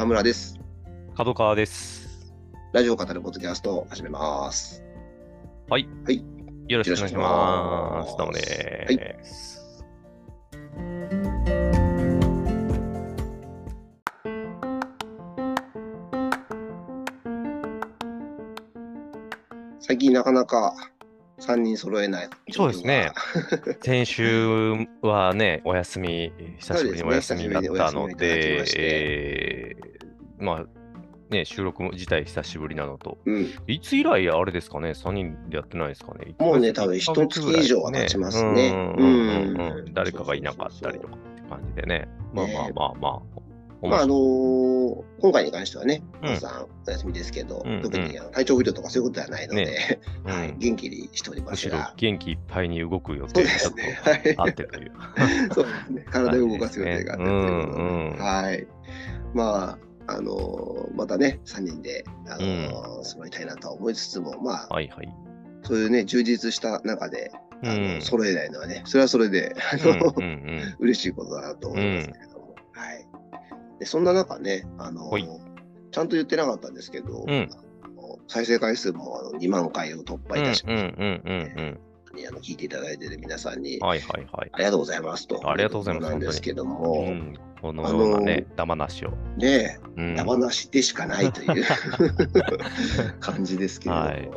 [0.00, 0.58] 今村です。
[1.14, 2.32] 角川です。
[2.72, 4.82] ラジオを語るポッドキャストを始めます。
[5.68, 5.86] はい。
[6.06, 6.24] はい。
[6.68, 8.16] よろしくお願いします。
[8.16, 9.16] どうもはい。
[19.80, 20.74] 最近なかなか
[21.40, 22.30] 3人揃えない。
[22.52, 23.12] そうですね
[23.84, 29.90] 先週はね、お休み、久しぶりにお休みだったのでで、えー
[30.40, 30.66] まあ、
[31.30, 33.46] ね、収録も自体久しぶりなのと、うん。
[33.68, 36.34] いつ以来あれですかね、3人でやってないですかね？
[36.38, 38.70] もうね多分一月以上は経ちますね。
[38.98, 42.08] うん誰かがいなかったりとかって感じでね。
[42.34, 43.40] まあまあまあまあ。
[43.82, 46.28] まああのー今回に関してはね、うん。
[46.28, 47.82] 皆さんお休みですけど、うんうん。
[47.82, 50.00] 特にあの体調不良とかそういうことではないので、ね。
[50.24, 50.58] はい、うん。
[50.58, 53.50] 元気にしておりますが、元気いっぱいに動く予定が
[54.38, 54.86] あってとい。
[54.86, 54.92] う。
[55.54, 56.04] そうですね。
[56.10, 58.18] 体を動かす予定があってということで、うんうん。
[58.18, 58.66] はい。
[59.32, 65.14] まあ、あのーまたね、3人で、あのー揃いたいなとは思いつつも、まあ、はいはい。
[65.62, 67.30] そういうね、充実した中で、
[67.62, 68.02] あのうん。
[68.02, 70.60] 揃えないのはね、それはそれで、あうんの、うんうん。
[70.80, 73.06] 嬉しいことだなと思いますけれども、はい。
[73.78, 75.10] で、そんな中ね、あの
[75.90, 77.26] ちゃんと言ってなかったんですけど、
[78.28, 81.80] 再生回数もあの2万回を突破いたしまして、う
[82.14, 83.86] んうんうんうんあの聞いていただいている皆さんに、うん。
[83.86, 84.50] はいはいはい。
[84.52, 85.48] ありがとうございますと。
[85.48, 89.10] ありがとうございますなんですけどうも、ん、このようなね、ダマなしを。
[89.36, 91.64] ねうんえ、山梨でしかないという
[93.20, 94.30] 感じですけれども、はい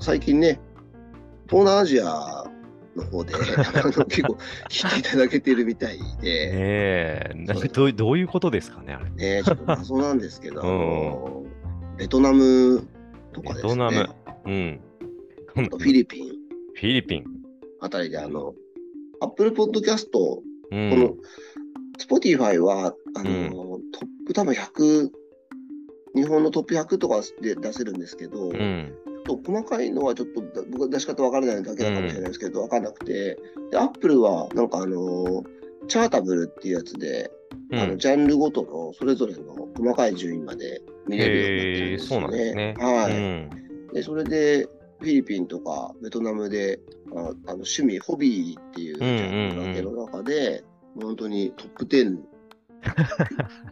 [0.00, 0.60] 最近ね、
[1.48, 2.44] 東南アジア
[2.96, 3.32] の方で
[4.08, 4.36] 結構
[4.68, 7.32] 聞いていただけてるみたいで、ねえ、
[7.72, 9.10] どうどういうことですかね、あれ。
[9.10, 11.44] ね、ちょっと謎なんですけど、あ の
[11.96, 12.86] ベトナム
[13.32, 14.10] とかですね、ベトナム。
[14.46, 14.80] うん。
[15.54, 16.33] フィリピン
[16.74, 17.24] フィリピン。
[17.80, 18.54] あたりで、あの、
[19.20, 21.16] アップルポッドキャスト、うこのん。
[21.98, 25.10] Spotify は、あの、うんトップ多分100、
[26.16, 28.92] 日本のトップ100とかで出せるんですけど、うん。
[29.26, 33.38] ちょっと細かいのはちょっとだ僕は出し方わからないだけなのかもしれないですけど、わかんなくて、
[33.70, 35.44] で、アップルはなんかあの
[35.88, 37.30] チャータブルっていうやつで、
[37.70, 42.74] うんあのジャンルごとのそれぞれの細かい順位まで見れるようになってるんですよそうなんですね。
[42.78, 43.50] はい、うん
[43.94, 44.68] で、それで
[45.00, 46.80] フィリピンとかベトナムで、
[47.14, 50.64] ああの趣味、ホビーっていうジャンルだけの中で、
[51.00, 52.18] 本当にトップ10。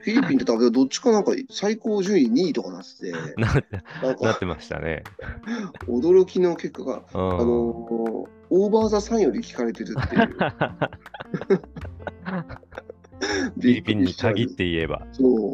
[0.00, 3.54] フィリピンって多分どっちかなんか最高順位2位とかなってて、な
[4.02, 5.04] なんかなってましたね。
[5.86, 10.36] 驚きの結果が、うんあのーオーバーザさんより聞かれてるっていう。
[13.54, 15.02] フィリピンに限って言えば。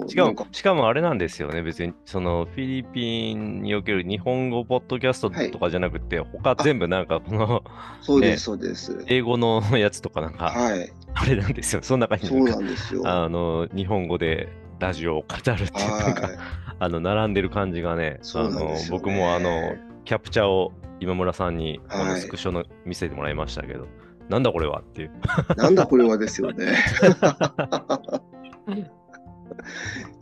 [0.09, 7.61] しかもしかもあれなんですよね、別に、そのフィリピンにおける日本語ポッドキャストとかじゃなくて、他全部なんかこのね
[8.01, 9.05] そうです、そうです。
[9.07, 10.91] 英語のやつとかなんか、はい。
[11.15, 13.03] あれなんですよ、その中にそうなんですよ。
[13.05, 14.49] あの日本語で
[14.79, 16.39] ラジオを語るっていうかはい。
[16.83, 23.87] あの並んでる感じがね、そうあの僕もあのキャプチャーを今村さんにこのはいスクショの見せてもらいましたけど、
[24.31, 25.11] なんだこれはっていう。
[25.57, 26.67] なんだこれはですよね。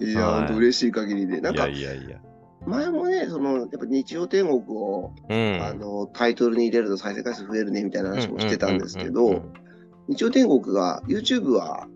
[0.01, 1.41] いや、はい本当嬉しい限りで。
[1.41, 2.19] なんいやか、いやいや。
[2.67, 5.63] 前もね、その、やっぱ日曜天国を、うん。
[5.63, 9.43] あの、タイトルに入れると再生回数増えるね、みたいな話もしてたんですけうんうんど、
[10.09, 11.87] 日曜天国が YouTube は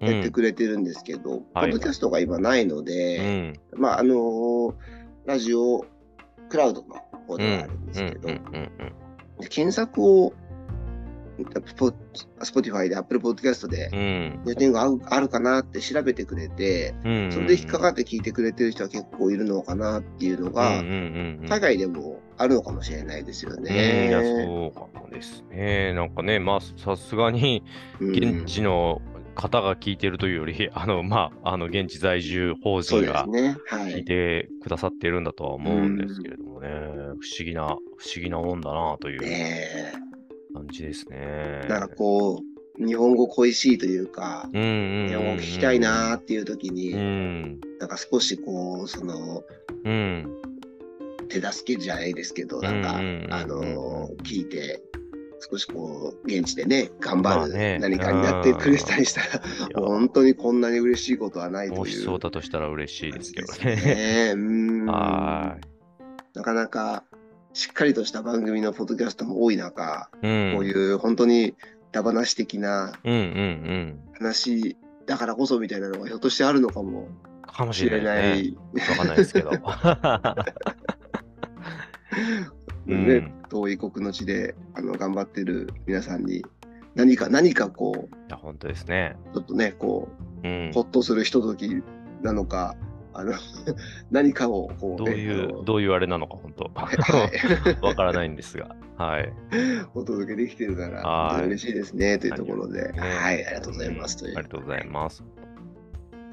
[0.00, 4.74] うんうんやってくれてるんですけど、ポはいッドキャストが今ないのうで、んまあ、あのー
[5.26, 5.84] ラジオ
[6.48, 6.96] クラウドの
[7.28, 8.28] 方うんではあるんですけど、
[9.48, 10.32] 検索を、
[12.42, 14.42] Spotify で Apple Podcast で、うん。
[14.46, 17.32] 予定があるあるかなって調べてくれて、うん。
[17.32, 21.48] それで引っかかって聞いてくれてる人は結構いるのかなっていうのが、うんうんうんうん。
[21.48, 24.44] 海外でもあるのかもしれないですようんいやね。
[24.46, 25.92] そうかもですね。
[25.94, 27.62] なんかね、まあさすがに
[28.00, 28.10] うん。
[28.12, 29.00] 現地の
[29.34, 34.00] 方が聞いてるというより、 あのまああの現地在住邦人が聞い。
[34.00, 34.04] い。
[34.04, 37.78] てくださっているんだとは思うんですけれどもね、不思議な不思
[38.22, 39.20] 議なもんだなという。
[39.20, 39.92] ね
[40.52, 41.66] 感じですねえ。。
[41.68, 42.42] なんかこ
[42.78, 49.42] う、日本語恋しいというか、うんうんうんうん日本語聞きたいなーっていう時に、うんなんか少しこう、その、
[49.84, 50.38] うん
[51.28, 54.82] 手助けじゃないですけど、なんか、うんうんうんうんあのー聞いて、
[55.50, 61.78] 少しこう、現地でね、頑張るまあね何かになってくれたりしたら、いや本当にこんなに嬉しいことはないという。
[61.80, 63.76] もしそうだとしたら嬉しいですけどね。
[63.76, 64.32] ね。
[64.34, 64.86] うん。
[64.86, 65.56] は
[66.34, 67.04] なかなか
[67.54, 70.26] しっかりとした番組のポッドキャストも多い中、い。
[70.26, 70.54] うん。
[70.54, 71.54] こういう本当に
[71.92, 72.92] ダバなし的な。
[74.18, 74.76] 話
[75.06, 77.08] だからこそみたいなのがひょっとしてあるのかも
[77.46, 78.56] かもししれないい。
[78.74, 78.96] ですね。
[78.96, 79.50] わかんないですけど。
[82.88, 86.44] うんね、遠い国の地であの頑張ってる皆さんに
[86.96, 89.16] 何か何かこう本当ですね。
[89.34, 90.08] ちょっとねこ
[90.42, 90.80] うんうほ。
[90.80, 91.82] っとするひととき
[92.22, 92.74] なのか、
[93.14, 93.32] あの
[94.10, 96.70] 何かをこう、ね、どういう、どういうあれなのか、本当。
[96.74, 98.74] はいわからないんですが。
[98.96, 99.32] はい。
[99.94, 104.38] お届けできてるなら、嬉しいですねというところで、ねはい、ありがとうございますという。
[104.38, 105.24] ありがとうございます。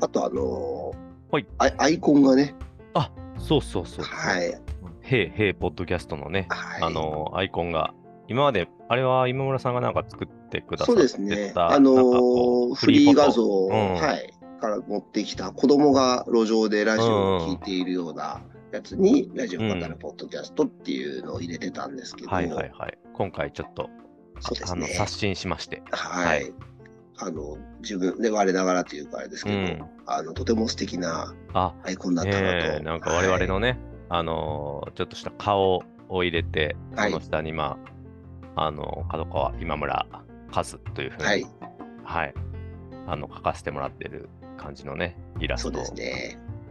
[0.01, 2.55] あと、あのーはいアイアイコンがね、
[2.95, 4.05] あ、そうそうそう。
[4.05, 4.59] はい、
[5.01, 7.93] へいへいポッドキャストのね、はい、あの、アイコンが、
[8.27, 11.19] 今まで、あれは今村さんがなんか作ってくださそうってた。
[11.19, 18.41] ですね、あのーフリー画像、うんはい、から持ってきた子供が路上でラジオを聞いているような
[18.71, 22.97] やつに、ラジオ語るポッドキャストっていうのを入れてたんですけど、はいはいはい。
[23.13, 24.87] 今回ちょっと、あの、そうですね。
[24.87, 25.81] 刷新しまして。
[25.91, 26.43] はい。
[26.43, 26.53] はい
[27.21, 32.67] あの、自分で我ながらというかあれですけど、うんあの、とても素敵なあ、アイコンだったなと。
[32.67, 33.77] ええなんか我々のね、
[34.07, 37.77] あのーちょっとした顔を入れて、はいその下に、ま
[38.55, 40.07] あ、あの、角川今村
[40.53, 40.63] 和
[40.93, 41.45] というふうに、はい、
[42.03, 42.33] はい、
[43.07, 44.29] あの、書かせてもらってる
[44.59, 45.79] 感じのね、イラスト。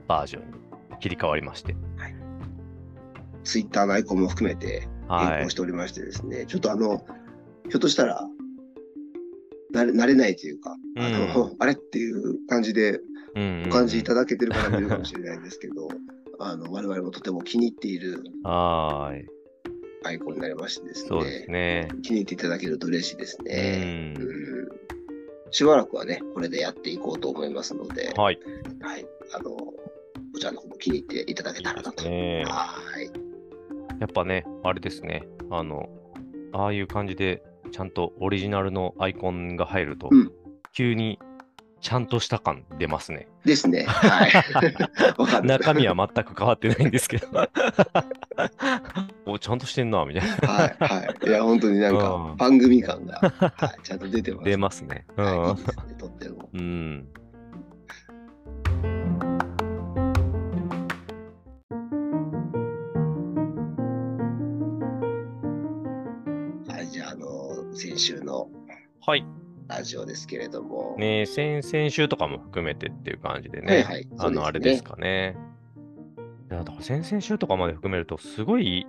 [0.07, 1.75] バージョンに切り替わりまして、
[3.45, 5.27] ツイッターのアイコンも含めてはい。
[5.39, 6.99] 変更しておりましてですね、ちょっとあの、
[7.69, 8.23] ひょっとしたら、
[9.75, 13.01] 慣れ慣れないというか、あの、 あれっていう感じで
[13.35, 13.69] うんうんうん。
[13.69, 15.89] お感じいただけてる方もいるかもしれないんですけど、
[16.41, 19.27] あの、我々もとても気に入っているはーい、
[20.05, 21.89] アイコンになりましてですね、そうですね。
[22.03, 24.15] 気に入っていただけると嬉しいですうね。
[24.17, 24.21] ん。
[24.21, 24.58] うん
[25.51, 28.39] しばらくはね、これでやっていこうと思いますので、はい。
[28.81, 29.07] はい。
[29.33, 29.75] あの、こ
[30.39, 32.05] ちらの方も気に入っていただけたらなと。
[32.05, 33.11] ねはい。
[34.01, 35.89] やっぱね、あれですね、あの、
[36.53, 37.43] ああいう感じで、
[37.73, 40.33] ちゃんとオリジナルのアイコンが入ると、うん
[40.75, 41.19] 急に
[41.81, 43.29] ちゃんとした感出ますね。
[43.45, 43.85] ですね。
[43.85, 44.33] はい。
[45.47, 47.27] 中身は全く変わってないんですけど。
[49.27, 50.49] おちゃんとしてんな、みたいな。
[50.49, 50.77] はい。
[50.81, 51.29] はい。
[51.29, 54.45] いや、本当になんうかん番組感が、はい、 ちゃんと出てます。
[54.45, 55.07] 出ますね。
[55.17, 55.35] うはい。
[55.37, 56.49] いいんですね、とっても。
[56.53, 57.09] うん。
[66.69, 66.87] はい。
[66.89, 68.49] じゃあ、あの、先週の
[69.07, 69.25] はい。
[69.69, 70.97] ラジオですけれども。
[70.99, 73.75] ね先々週とかも含めてっていう感じでね。
[73.75, 74.09] はいはい。
[74.19, 75.37] あの、あれですかね。
[76.51, 78.87] いや、だから先々週とかまで含めると、すごい、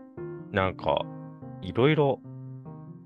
[0.51, 1.05] なんか、
[1.61, 2.21] いろいろ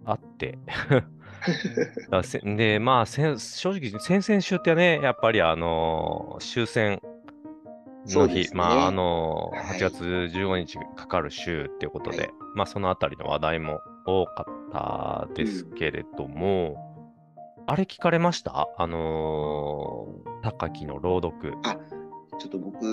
[0.06, 0.60] あって。
[2.44, 7.02] で、まあ、正直、先々週ってね、やっぱりあのー終戦
[8.08, 16.93] の日、ねまあ、あのーはい8月15日かかる週っていうことで、はいまあ、そのあたりの話題も多かったですけれども、
[17.66, 18.68] あれ聞かれました？
[18.78, 21.54] あのー高木の朗読。
[22.40, 22.86] ちょっと僕、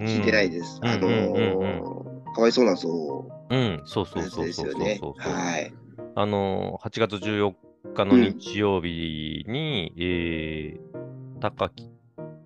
[0.00, 0.80] 聞いてないです。
[0.82, 2.88] あのうんうんうんー、かわいそうなぞ
[3.50, 5.20] うん、そうそうそうそうそうですよねそう。
[5.20, 5.72] はい。
[6.16, 7.54] あのー、8月14
[7.94, 11.88] 日の日曜日に、えー、高木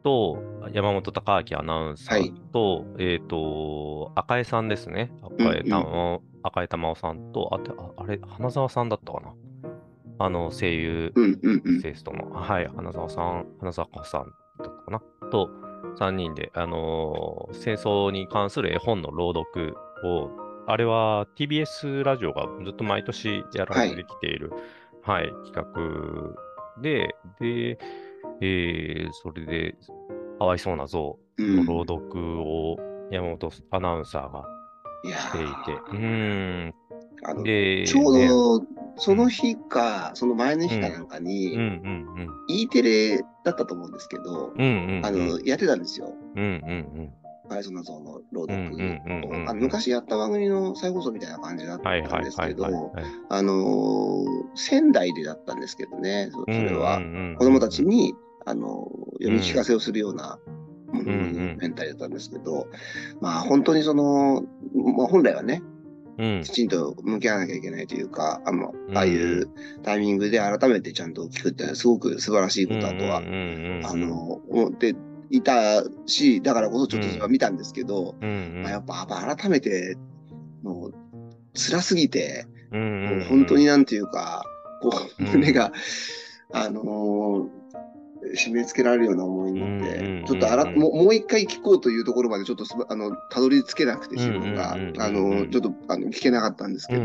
[0.03, 0.43] と、
[0.73, 5.11] 山本隆明アナウンサーと、えっ、と、赤江さんですね。
[5.23, 9.33] 赤江うんうん玉、赤江玉緒さんと、ああれ、花澤さんだったかな？
[10.22, 11.81] あの、声優、うんうんうん。
[11.81, 14.25] セイストの、はい、花澤さん、花澤香さん
[14.62, 15.00] だったかな？
[15.31, 15.49] と、
[15.99, 19.75] 3人で、あのー戦争に関する絵本の朗読
[20.05, 20.28] を、
[20.67, 24.52] あれは TBS ラジオがずっと毎年やられてきている、
[25.02, 27.78] はい、企画で、で、
[28.43, 29.75] えーそれで、
[30.38, 32.76] かわいそうな像うんの朗読を
[33.11, 34.45] 山本アナウンサーが
[35.04, 36.75] していて、ーうーん、
[37.25, 38.59] あので、ちょうねど
[38.97, 42.06] その日か、その前の日かなんかに、うんうん
[42.49, 44.99] E テレだったと思うんですけど、うん、うんうん。
[44.99, 46.12] うん、あの、やってたんですよ。
[46.37, 47.12] うんうん
[47.49, 49.54] かわいそうな像の朗読うんうんうんうんうんを。
[49.54, 52.92] 昔やった番組の再放送みたいな感じだったんですけど。
[53.28, 56.99] あのー仙台でだったんですけどね、そそれは。
[56.99, 57.37] うんうんうんうん。
[57.37, 58.14] 子供たちに、
[58.47, 58.88] あの
[59.20, 60.38] 読み聞かせをするような
[60.92, 62.68] メンタリだったんですけど、
[63.20, 64.42] まあ本当にその、
[64.97, 65.70] まあ、本来はね、うん
[66.45, 68.97] きちんと向き合わなきゃいけないというか、あのうん。
[68.97, 69.49] ああいう
[69.83, 73.21] タイミングで改めてちゃんと聞くってすごく素晴らしいことだとは、あ
[73.95, 74.95] の、思って
[75.31, 79.97] いたし、だからこそちょっとそれは見たんですけど、まあ、やっぱ改めて、
[80.62, 80.95] もう
[81.55, 84.45] 辛すぎて、もう本当になんていうか、
[84.83, 85.33] こう、うん。
[85.33, 85.73] 胸が、
[86.53, 87.60] あのー
[88.37, 97.03] 締め付けられるような思いになって、ちょっとあらもうもう一回聞こうというところまでちょっとあのたどり着けなくて、自分が、あのちょっとあの聞けなかったんですけど、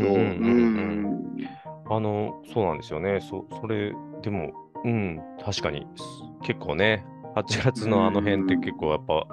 [1.88, 3.20] あの、そうなんですよね。
[3.20, 3.92] そ、それ、
[4.22, 4.52] でも、
[4.84, 6.02] うん、確かに、す
[6.42, 7.04] 結構ね、
[7.36, 9.26] 8月のあの辺って結構やっぱ、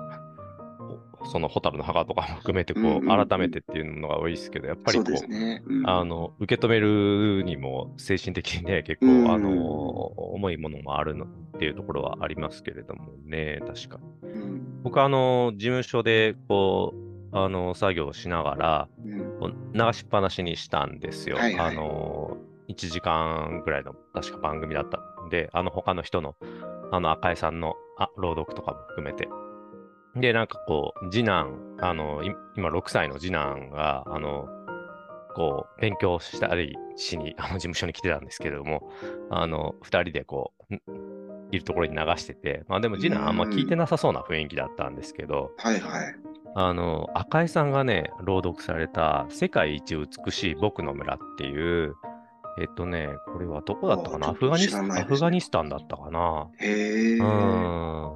[1.25, 5.63] その蛍の墓とかも含めて、こうんうんうんう、改めてっていうのが多いですけど、やっぱりこう、ね。
[5.65, 11.27] うんあの、受け止めるにも精神的にね、 結構、うんあの、重いものもあるのっ
[11.59, 14.29] ていうところはありますけれどもね、確かに。
[14.31, 19.23] うん僕、あの、事務所で、こう、あの、作業をしながら、うん
[19.73, 21.37] 流しっぱなしにしたんですよ。
[21.37, 22.37] はいはいあの、
[22.69, 26.35] 1時間ぐらいの確か番組だったんで、あの他の人の、
[26.91, 29.27] あの赤井さんのあ朗読とかも含めて。
[30.15, 34.47] で、なんかこう、次男、あの、い今6歳の次男が、あの、
[35.35, 38.89] こう、勉強したりしに、あの事務所に来てたんですけれども、
[39.31, 40.81] あの、2人でこう、ん
[41.51, 46.15] いるところに流してて、まあでも次男あんま聞いてなさそうな雰囲気だったんですけど、はいはい。
[46.55, 51.95] あの、赤井さんがね、朗読された、世界一美しい僕の村っていう、
[52.59, 54.27] えっとね、これはどこだったかな？
[54.27, 56.47] あアフガニスちょっと知らないですねアフガニスタンだったかな？
[56.59, 57.17] へえ。
[57.17, 57.23] うん、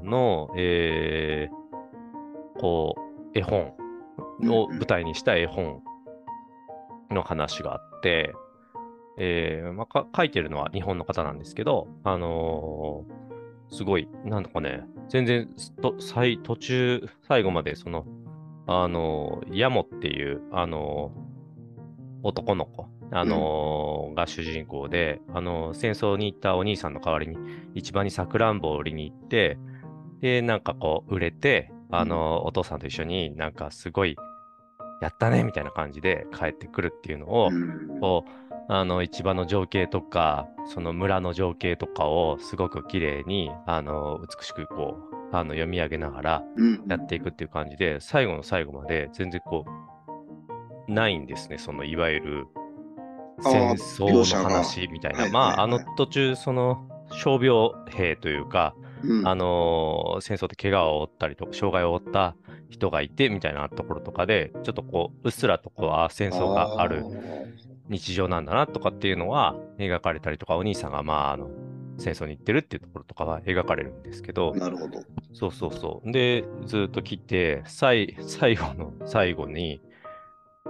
[0.04, 1.67] の、えー
[2.60, 2.96] こ
[3.34, 3.74] う、絵本
[4.50, 5.82] を舞台にした絵本
[7.12, 8.34] の話があって、
[9.20, 13.28] えーまあ、か書いてるのは日本の方なんですけど、あのー
[13.70, 18.06] すごい、なんとかね、全然すと最途中、最後まで、その、
[18.66, 21.28] あのーヤモっていう、あのー
[22.24, 27.38] 男の子、あのーが主人公で、あのー戦争に行ったお兄さんの代わりに、
[27.76, 29.58] 市場にさくらんぼを売りに行って、
[30.22, 34.16] で、なんかこう、売れて、あのーお父さんと一緒になんかすごい、
[35.02, 38.00] やったねみたいな感じで帰ってくるっていうのを、うん。
[38.00, 44.98] こう、あの、市場の情景とか、その村の情景とかをすごく綺麗に、あの、美しくこ
[45.32, 46.84] う、あの、読み上げながらうん。
[46.88, 49.66] やっていくっていう感じで、最後の最後まで全然こ
[50.88, 52.48] う、ないんですね、その、いわゆる
[53.42, 55.24] 戦争の話みたいな。
[55.24, 58.74] はいまあ、あの途中、その、傷病兵というか、
[59.04, 62.36] うんあのー戦争で怪我を負ったりとか、障害を負った
[62.70, 67.06] 人がいてみたいなところとかで、ちょっとこう、うっすらとこう、あー戦争がある
[67.90, 71.50] 日常なんだなとかっていうのは描かれたりとか、お兄さんがまあ、あの、
[72.00, 75.00] 戦争に行ってるっていうところとかは描かれるんですけど、なるほど。
[75.34, 76.12] そうそうそう。
[76.12, 79.82] で、ずっと切って、最最後の最後に、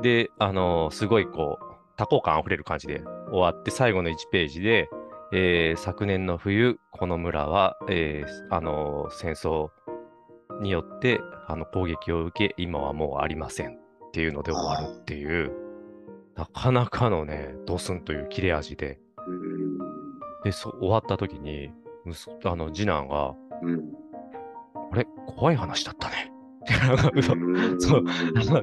[0.02, 1.66] で、あのーすごいこう、
[1.98, 4.88] 多幸感あふれる感じで終わって、最後の1ページで、
[5.34, 9.70] えー昨年の冬、この村は、えーあのー戦争
[10.62, 15.52] によってあの攻撃を受け、今はもうありませんっていうので終わるっていう、
[16.36, 19.78] なかなかのね、ドスンという切れ味で、うん。
[20.44, 21.72] で、そ終わった時に、
[22.46, 23.82] あの次男が、うん。
[24.92, 26.32] あれ、怖い話だったね。
[27.80, 28.06] そう。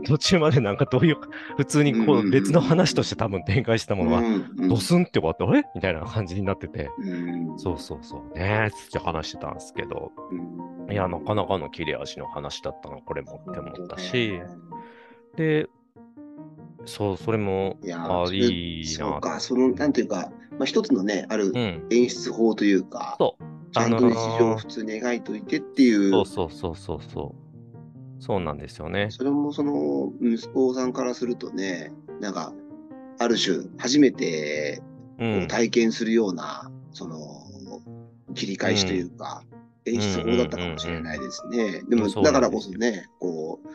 [0.03, 1.17] 途中までなんかどういう、
[1.57, 4.23] 普通にこう別の話として多分展開したものが、う
[4.67, 4.69] ん。
[4.69, 5.63] ドスンって終わって、あれ？
[5.75, 7.59] みたいな感じになってて、うん。
[7.59, 8.39] そうそうそう。
[8.39, 10.93] ねーって話してたんですけど、うん。
[10.93, 14.49] いや、なかなかの切れ味の話だったな、これもって思ったし、本
[15.37, 15.69] で、
[16.87, 18.89] そう、それも、いやあいいな。
[18.89, 23.45] そうか、その、なんていうか、まあ、一つのね、あるうん、演出法というか、そう。
[23.73, 27.44] ちゃんと日常をあのー普通に描いといてっていう、そうそうそうそうそう。
[28.25, 29.09] そうなんですよね。
[29.11, 32.55] それもその息子さんからするとね、なんか、
[33.19, 34.81] ある種、初めて
[35.49, 37.19] 体験するような、その、
[38.35, 39.43] 切り返しというか、
[39.85, 41.83] 演出法だったかもしれないですね。
[41.87, 43.69] でも、だからこそね、こう、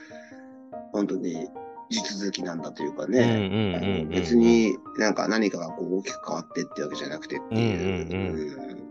[0.94, 1.48] 本当に
[1.92, 8.08] 地続きなんだというかうんね、別になんか何かがこう大きく変わってってわけじゃなくてっていう。
[8.12, 8.84] うんうん。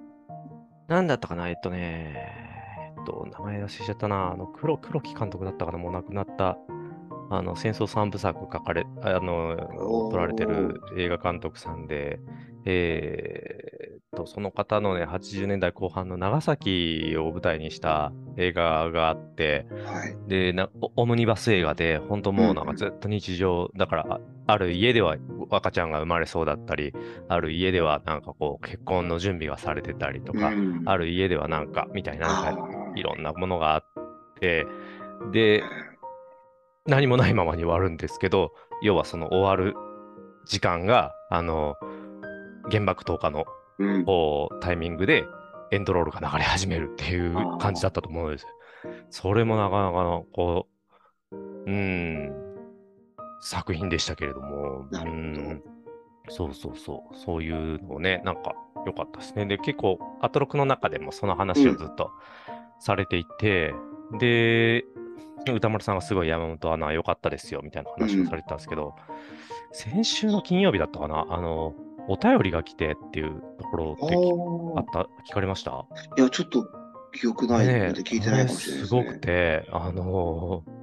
[0.86, 1.48] なんだったかな？
[1.48, 2.47] えっとね、
[3.08, 4.32] と、名前忘れちゃったな。
[4.32, 6.58] あの、黒、黒木監督だったかなもう亡くなった、
[7.30, 9.56] あの、戦争三部作書かれ、あの、
[10.10, 12.20] 撮られてる映画監督さんで、
[12.66, 13.87] えーっ
[14.18, 20.16] と、その方のね、80年代後半の長崎を舞台にした映画があって、はい。
[20.28, 25.16] で、なオオムニバス映画で、本当もうなんかずっと日常、だから、あある家では
[25.50, 26.94] 赤ちゃんが生まれそうだったり、
[27.28, 30.82] ある家ではなんかこう、結婚の準備がされてたりとか、うん。
[30.86, 32.62] ある家ではなんか、みたいな、なんか
[32.96, 33.84] いろんなものがあっ
[34.40, 34.66] て、
[35.32, 35.62] で、
[36.86, 39.74] 何もないままに終わるんですけど、要はその終わる
[40.46, 41.76] 時間が、あの、
[42.70, 43.44] 原爆投下の
[43.78, 44.04] うん。
[44.04, 45.24] こうタイミングで
[45.70, 48.46] エンドロールが流れ始めるっていう感じだったと思うんです。
[49.10, 50.66] それもなかなかの、こ
[51.30, 52.32] う、うん、
[53.40, 55.00] 作品でしたけれども、ど。
[55.00, 55.62] うん。
[56.30, 58.54] そうそうそう、そういうのをね、なんか
[58.86, 59.46] 良かったですね。
[59.46, 62.10] で、結構、アトロクの中でもその話をずっと
[62.80, 63.74] されていて、
[64.18, 64.84] で、
[65.54, 68.94] 歌丸さんがすごい山本アナ良かったですよみたいな話をされてたんですけど、
[69.72, 71.74] 先週の金曜日だったかな、あの、
[72.08, 75.70] お便りが来てっていうところってきああった、聞かれました？
[76.16, 76.66] ーいや、ちょっと
[77.12, 79.04] 記憶ないのねで聞いてないかもしれないですすね。
[79.04, 80.78] ごくて、あのー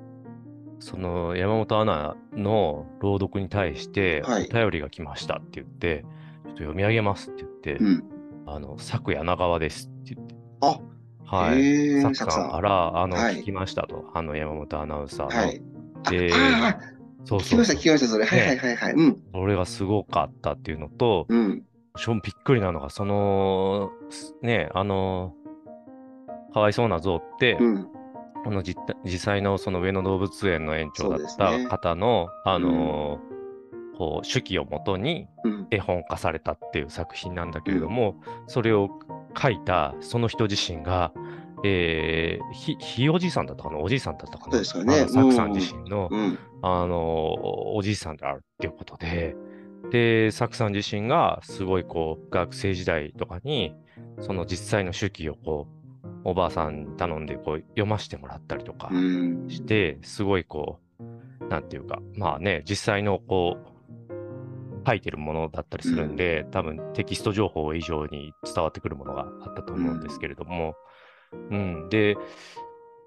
[0.77, 6.05] その山本アナの朗読に対して、はいお便りが来ましたって言って、
[6.43, 8.03] ちょっと読み上げますって言って、うん。
[8.45, 10.79] あの、昨柳川ですって言って、あ、
[11.25, 11.61] はい。
[11.61, 12.51] へえ、サクサクさん。
[12.51, 15.41] から、あの、はい聞きましたと、あの、山本アナウンサーの。
[15.41, 15.61] はい。
[16.05, 16.29] あで
[17.25, 18.25] そうそう聞きました、聞きました、それ。
[18.25, 18.93] はいはいはいはい。
[18.93, 19.17] うん。
[19.33, 21.63] それがすごかったっていうのと、うん。
[21.97, 25.33] しょびっくりなのが、その、すね、あの、
[26.53, 27.87] かわいそうな像って、うん。
[28.43, 33.19] この実実際のその上野動物園の園長だったね方の、あの
[33.97, 35.67] こう手記をもとにうん。
[35.71, 38.15] 絵本化されたっていう作品なんだけれども、
[38.45, 38.89] それを
[39.35, 41.11] 書いたその人自身が、
[41.63, 43.79] えーひひいおじいさんだったかな？
[43.79, 44.51] おじいさんだったかな？
[44.51, 45.07] そうですよね。
[45.07, 46.37] サクさん自身の、うん。
[46.61, 49.35] あのおじいさんであるっていうことで、
[49.91, 53.75] で、サクさん自身がすごいこう学生時代とかに、
[54.19, 55.67] その実際の手記をこ
[56.03, 59.47] う、おばあさんに頼んでこう読ませてもらったりとかうん。
[59.47, 63.67] して、すごいこう、なんていうか、まあね、実際のこう、
[64.87, 70.73] 書いてるものだったりするんで、多分テキスト情報以上に伝わってくるものがあったと思うんですけれども、うん、
[71.89, 72.15] で、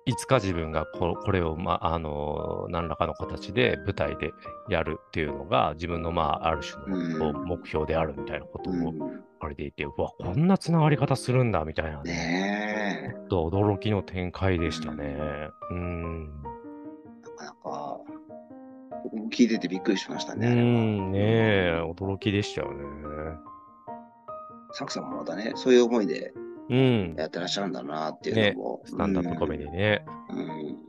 [0.09, 4.33] いつか自分がここれを、まあ、あの、何らかの形で舞台で
[4.71, 8.83] やるっていうのが、自分の、まあ、ある種の目標であるみたいなことをうん。
[9.39, 13.15] 書かれていて、うわ、こんなつながり方するんだみたいなね。
[13.29, 15.19] ちょっと驚きの展開でしたね。
[15.71, 16.43] うん。
[16.43, 18.01] なかなか、
[19.05, 20.49] 僕も聞いててびっくりしましたうね。
[20.49, 22.85] あれはん、ねえ、驚きでしたよね。
[24.73, 26.33] サクさんもまたね、そういう思いで
[26.71, 27.15] うん。
[27.17, 28.83] やってらっしゃるんだなっていうのも。
[28.85, 30.05] スタンダップコメディね。
[30.31, 30.39] うん。
[30.39, 30.43] う
[30.75, 30.89] ん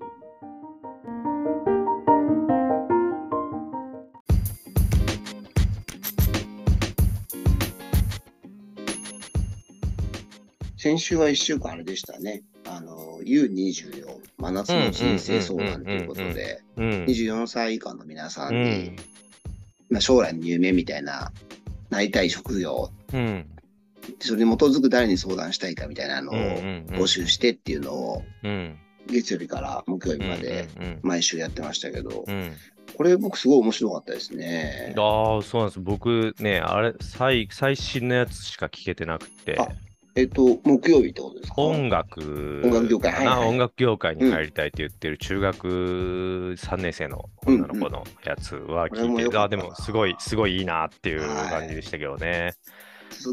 [10.80, 12.42] 先週は1週間あれでしたね。
[12.66, 14.06] あの、U24
[14.38, 16.90] 真夏の人生相談ということで、うん。
[17.04, 18.96] 24歳以下の皆さうんに、ん。
[19.90, 21.34] まあ、将来の夢みたいな、
[21.90, 23.46] なりたい職業、うん。
[24.20, 26.86] それに基づく誰に相談したいかみたいなのをうん。
[26.90, 28.78] 募集してっていうのを、うん。
[29.08, 31.00] 月曜日から木曜日までうん。
[31.04, 32.54] 毎週やってましたけど、うん。
[32.96, 34.94] これ僕すごい面白かったですね。
[34.98, 35.80] ああ、そうなんです。
[35.80, 39.68] 僕ね、あれ、最最新のやつしか聞けてなくて、あ
[40.16, 41.62] えっと、木曜日ってことですか？
[41.62, 52.54] 音楽音楽業界はいはい音楽業界に入りたいって言ってる中学3年生の女の子のやつは聞いて、よかったなあでもすごい、すごいいいなっていうはい感じでしたけどね。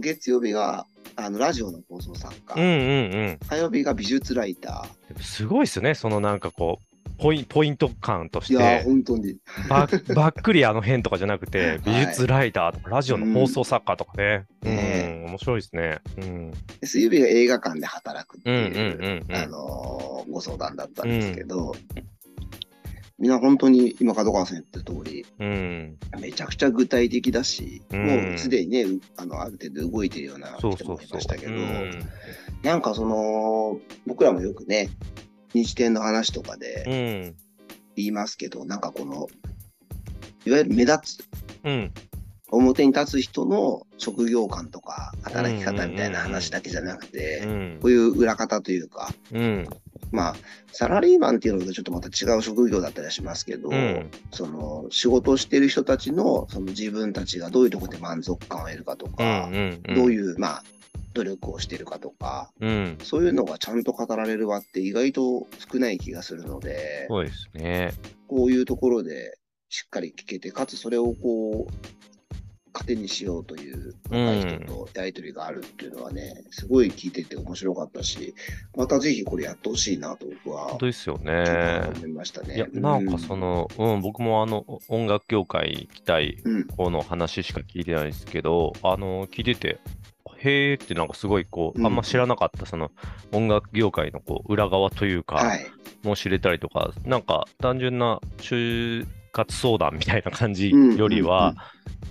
[0.01, 0.87] 月曜日が
[1.17, 2.77] あのラジオの放送作家、うんうんう
[3.33, 3.39] ん。
[3.49, 8.59] 火曜日が美術ライタでもすごいっすね、そのなんかこう、ポイポイント感としー。
[8.59, 9.37] いやー、て、本当に。
[9.69, 14.45] ばばっくりあの辺とかじゃなくて、美はい術ライターとか、ラジオの放送作家とかね。
[14.63, 16.01] うねん、面白いですね。
[16.19, 16.51] うん。
[16.81, 19.37] で水曜日が映画館で働くってうんうんいう、うんうん。
[19.37, 21.75] あのーご相談だったんですけど、
[23.19, 25.99] みんな本当に今、角川さん言った通り、うん。
[26.21, 31.01] めちゃくちゃ具体的だし、うんもうすでにね、うあのある程度動いてるような人も。
[31.01, 31.91] いましたけど、うん
[32.63, 34.91] なんかその、僕らもよくね、
[35.55, 36.91] 日展の話とかでう
[37.31, 37.37] ん。
[37.97, 39.29] 言いますけど、なんかこの、
[40.45, 41.29] いわゆる目立つ、
[41.65, 41.93] うん。
[42.51, 49.69] 表に立つ人の職業観とか働き方みたいな話だけじゃなくて、うんこういう裏方というか、うん。
[50.13, 50.37] まあ、
[50.73, 59.83] サラリーマンっていうのとちょっとまた違う職業だったりはしますけど、うんその仕事をしている人たちのその自分たちがどういうところで満足感を得るかとか、うん。
[59.95, 60.63] どういう、まあ、
[61.15, 62.99] 努力をしているかとか、うん。
[63.03, 67.93] そういうのがちゃんと語られる場って意外と少ない気がするので、そうですね。
[68.29, 69.39] こういうところで
[69.69, 71.73] しっかり聞けて、かつそれをこう、
[72.77, 78.35] 糧にしようという若い人とやりとりがあるっていうのはね、すごい聞いてて面白かったし、
[78.77, 81.45] またぜひこれやってほしいなと僕は本当ですよね
[81.93, 81.99] と。
[81.99, 82.57] 思いましたね。
[82.57, 89.81] いや、なんかその、うん、僕もあの、音楽業界行きたいうん、方の話しか聞いてないですけど、あの、聞いてて、
[90.39, 92.91] へーってなんかすごいこう、うんあんま知らなかったその
[93.33, 95.67] 音楽業界のこう裏側というか、はい。
[96.03, 101.57] も知れたりとか、なんか単純な就活相談みたいな感じうんよりは、うん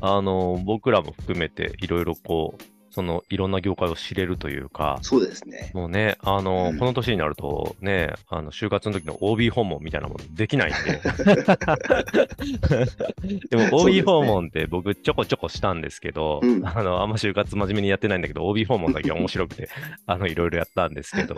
[0.01, 5.69] あの、僕らも含めていろいろこう、そのいろんな業界を知れるというか、そうですね。
[5.73, 6.79] もうね、あの、うん。
[6.79, 11.01] この年になるとね、あの、就活の時の OB 訪問みたいなものできないんで。
[13.49, 14.01] でも OB ね。
[14.03, 16.65] 訪問って僕ちょこちょこしたんですけど、うん。
[16.65, 19.67] あの、あんま就活真面目にやってないんだけど、OB 訪問だけは面白くて、
[20.05, 21.35] あの、いろいろやったんですけど、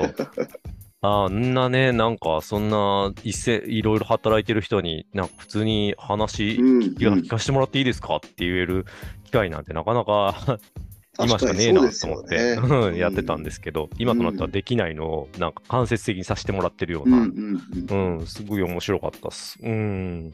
[1.02, 8.86] あんなね、なんか、そんな、一斉、いろいろ働いてる人に、なんか普通に話、うん聞か聞かせてもらっていいですかって言える
[9.26, 10.60] 機会なんてなかなか
[11.20, 19.60] 今しかねえなと思って、ねやってたんですけど、今となったらできないのを、なんか間接的にさせてもらってるような、うんうんうんうん、すごい面白かったっす。
[19.62, 20.34] うん。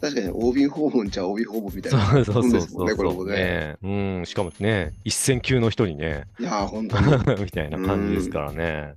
[0.00, 3.30] 確かに OB 訪問ちゃ OB 訪問みたいそうなそうそうそう。
[3.30, 3.36] ね。
[3.36, 7.40] ねうん、しかもね、一線級の人にね、いやー、本当に。
[7.44, 8.94] みたいな感じですからね。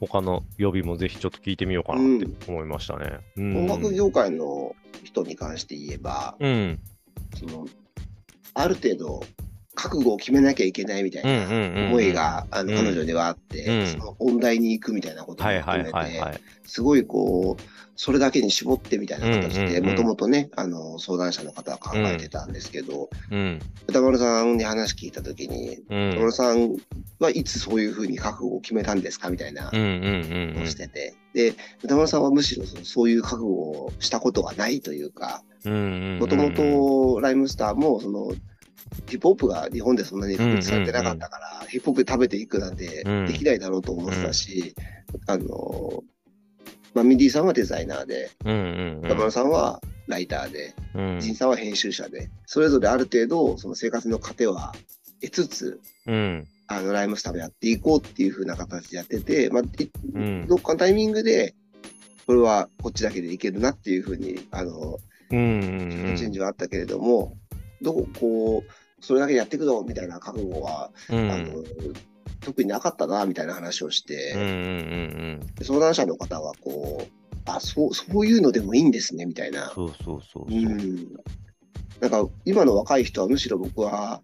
[0.00, 3.20] 他の曜日もぜひちょっと聞いてみようかなって思いましたね。
[3.36, 3.56] うん。
[3.58, 6.78] 音楽業界の人に関して言えば、うん。
[7.36, 7.66] その
[8.54, 9.22] ある程度、
[9.74, 16.40] 覚悟を決めなきゃいけないみたいなん思いが、あのうん彼女にはあって、うんその音大に行くみたいなことをはいはい求めて、はいはい。
[16.64, 17.62] すごいこう、
[17.96, 23.60] それだけに絞ってみたいな形で、もともとね、あの相談者の方は考えてたんですけど、うん。
[23.86, 26.10] 歌丸さんに話聞いたときに、うん。
[26.10, 26.76] 歌丸さん
[27.20, 36.18] はいつそういうふうに覚悟を決めたんですかみたいなうんをしてて、で、歌丸さんはむしろそういう覚悟をしたことがないというか、うん。
[36.20, 38.32] もともとライムスターもその
[39.06, 44.74] ヒップホップが日本でそんなに確立されてなかったから、ヒップホップ食べていくなんてうんできないだろうと思ってたし、
[45.26, 46.02] あの、
[46.94, 49.32] まあ、ミディさんはデザイナーで、うんうんうん。
[49.32, 54.72] さんはライターで、うんジンさんは編集者で、それぞれある程度その生活の糧は
[55.20, 56.46] 得つつ、うん。
[56.66, 61.54] あのライムスターもやっていこうっていう風な形でやってて、まあ、いうんどっかのタイミングで、
[62.26, 64.98] これはこっちだけでいけるなっていう風に、あの、
[65.30, 66.16] うんうんうん。
[66.16, 67.36] チェンジはあったけれども、
[67.82, 71.62] どうこう、それだけやっていくぞみたいな覚悟は、うんあの
[72.44, 75.64] 特になかったなみたいな話をしうんうんて、うん。
[75.64, 77.12] 相談者の方はこう、
[77.46, 79.70] あそう、そういうのでもいいんですねみたいな。
[79.74, 80.46] そうそうそうそう。
[80.48, 81.08] うん。
[82.00, 84.20] なんか今の若い人はむしろ僕は、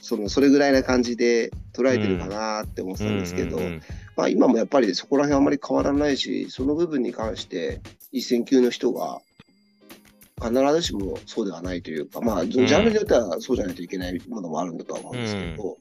[0.00, 3.82] そのそれぐらいな感じで捉えてるかなって思ってたんですけど、うんうん
[4.16, 7.80] まあ、今もやっぱりそこら辺あまり変わらないし、その部分に関して
[8.12, 9.20] 一線級の人が
[10.42, 15.78] 必ずしもそうではないというか、まあ、ジャンルによってはそうじゃないといけないものもあるんだとは思うんですけど、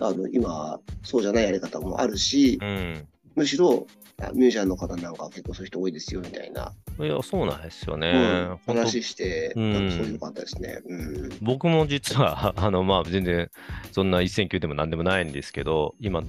[0.00, 3.06] あの今、そうじゃないやり方もあるし、うん。
[3.34, 3.86] むしろ
[4.22, 8.12] あミュージシャンの方なんかは結構そういう人多いですよみたいな、いや、そうなんですよね。
[8.66, 8.74] うん。
[8.74, 10.80] 話して、そういうのかったですね。
[10.86, 11.30] うん。
[11.42, 13.50] 僕も実は、 あの、まあ、全然、
[13.90, 16.22] そんな一線級でも何でもないんですけど、今、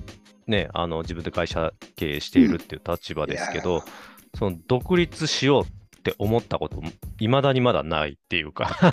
[0.47, 3.83] ね、あの、自分で会社経営しているっていう立場ですけど、
[4.35, 5.67] その、独立しようっ
[6.05, 6.83] て思ったこと、
[7.19, 8.77] いまだにまだないっていうか。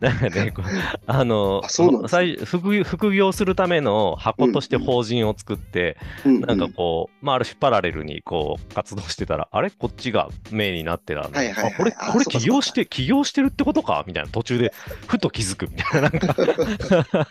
[0.00, 0.52] なんかね、
[1.06, 1.62] あの、
[2.44, 6.40] 副副業するための箱として法人を作って、うん。
[6.42, 9.70] なんかこう、まあ、ある種パラレルにこう活動してたら、あれ？
[9.70, 11.38] こっちがメインになってたんだ。
[11.38, 11.74] はいはい。
[11.74, 14.04] これ、これ起業して、起業してるってことか？
[14.06, 14.30] みたいな。
[14.30, 14.72] 途中で、
[15.08, 16.34] ふと気づくみたいな、なんか。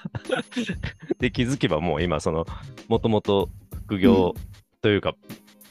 [1.20, 2.46] で、気づけばもう今、その、
[2.88, 3.50] もともと
[3.86, 4.34] 副業
[4.82, 5.14] というか、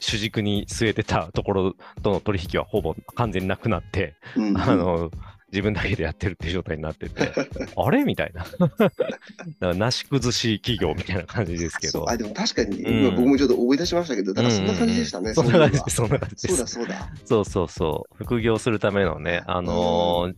[0.05, 5.09] 主軸に据えてたところとの取引はほぼ完全になくなって、うんうんあの、
[5.51, 7.31] 自分だけでやってるっていう状態になってて、
[7.75, 8.03] あれ？
[8.03, 8.31] みたい
[9.59, 9.73] な。
[9.73, 12.07] なし崩し企業みたいな感じですけど。
[12.07, 16.67] あでも確かに、うん今僕もちょっと思い出しましたけど、だからそんな感じでしたね、そんな感じそんな感じそうだ。
[16.67, 17.09] そうだ。
[17.25, 18.15] そうそうそう。
[18.15, 20.35] 副業するためのね、あのー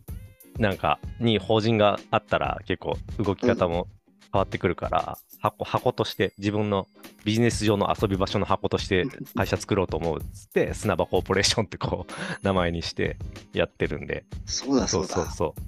[0.58, 3.86] なんか、に法人があったら結構動き方も
[4.32, 6.86] 変わってくるから、箱、箱として自分の
[7.24, 13.16] ビジネス上の遊び場所の箱として 会社作ろうと思うっつって、砂場コーポレーションってこう、 名前にして
[13.52, 14.24] やってるんで。
[14.46, 15.14] そうだそそううだ。
[15.14, 15.62] そうそう。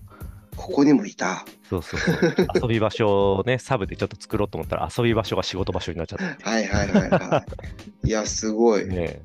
[0.56, 1.46] ここにもいた。
[1.70, 2.46] そうそうそう。
[2.62, 6.42] 遊び場所をね、 サブでちょっと作ろうと思ったら遊び場所が仕事場所になっちゃって。
[6.42, 7.44] はいはいはいは
[8.04, 8.08] い。
[8.08, 8.86] いや、すごい。
[8.86, 9.22] ね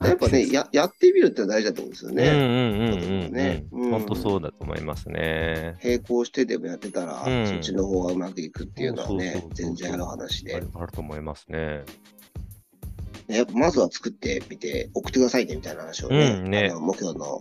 [0.00, 2.28] やっぱね、ややってみるって大事だと思うんですよね。
[2.28, 3.90] うんうんうんうんねうん。
[3.90, 5.76] 本当そうだと思いますね。
[5.82, 10.68] 並行してでもやってたら、うんそっちの方がうまくいくっていうのはね全然ある話である。
[10.92, 11.84] と思いますね。
[13.26, 17.40] やっぱまずは作ってみて、送ってくださいねみたいな話をね、うんね目標の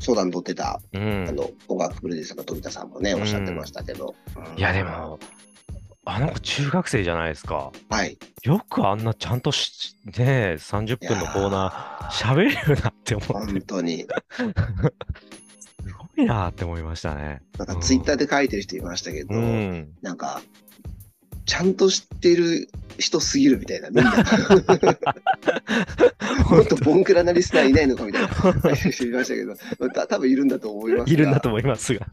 [0.00, 1.32] 相談取ってた、うんあ。
[1.32, 4.14] の音楽プロデューサーの富田さんもね、おっしゃってましたけど。
[4.34, 5.18] うんいやでも、
[6.04, 7.70] あの子中学生じゃないですか。
[7.88, 8.18] はい。
[8.42, 13.98] よくあんなちゃんとし、ねえ、30分のコーナー喋れるなって思って本、当に。
[13.98, 14.06] す
[16.16, 17.42] ごいなって思いましたね。
[17.56, 19.92] なんかツイッターで書いてる人いましたけど、うん。
[20.02, 20.42] なんか、
[21.44, 24.10] ちゃんと知ってる人すぎるみたいな、みんな。
[26.50, 28.28] もっとボンクラなリスナーいないのかみたいな
[28.74, 32.06] 人いましたけど、まあた多分いるんだと思いますがいるんだと思いますが。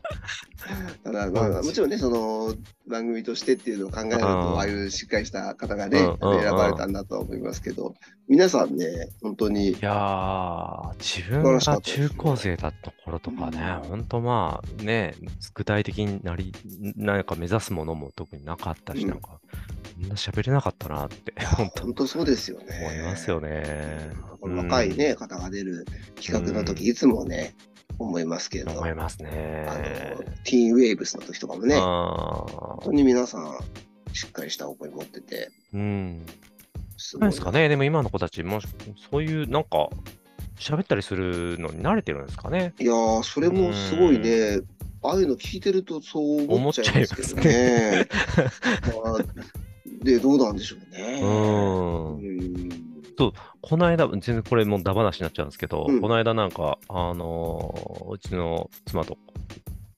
[1.04, 2.56] ただ、まあ、うんもちろんね、その
[2.90, 4.58] 番組としてっていうのを考えると、うん。
[4.58, 7.96] ああいうしっかりした方がね、うんうん選ばれたんだとは思いますけど、
[8.28, 13.90] 皆さんね、本当にいやー、自分が中高生だった頃とかね、うん。
[13.90, 15.16] ほんとまあね、
[15.54, 16.54] 具体的になり、
[16.96, 19.40] なんか目指すものも特になかったし、うんなんか、
[19.98, 20.10] みん。
[20.10, 21.84] な喋れなかったなって、本当。
[21.84, 22.66] 本当そうですよね。
[22.82, 24.12] 思いますよね。
[24.42, 27.56] 若いね、方が出る企画の時、うんいつもね、
[28.00, 29.66] 思いますけれど、思いますね。
[29.68, 29.82] あの、
[30.44, 33.58] ティーンウェーブスの時とかもね、あ本当に皆さん、
[34.14, 36.26] しっかりした思い持ってて、ーうん。
[36.98, 38.60] すごですかね、でも今の子たちも、
[39.12, 39.90] そういうなんか、
[40.58, 42.74] 喋ったりするのに慣れてるんですかね。
[42.80, 44.60] いやー、それもすごいね、
[45.02, 48.08] ああいうの聞いてるとそう思っちゃいますけどね。
[49.04, 51.20] まあ、で、どうなんでしょうね。
[51.22, 52.69] うん
[53.26, 56.02] うんこの間、全然これもうダ話になっちゃうんですけど、うん。
[56.02, 59.18] この間なんか、あのーうちの妻と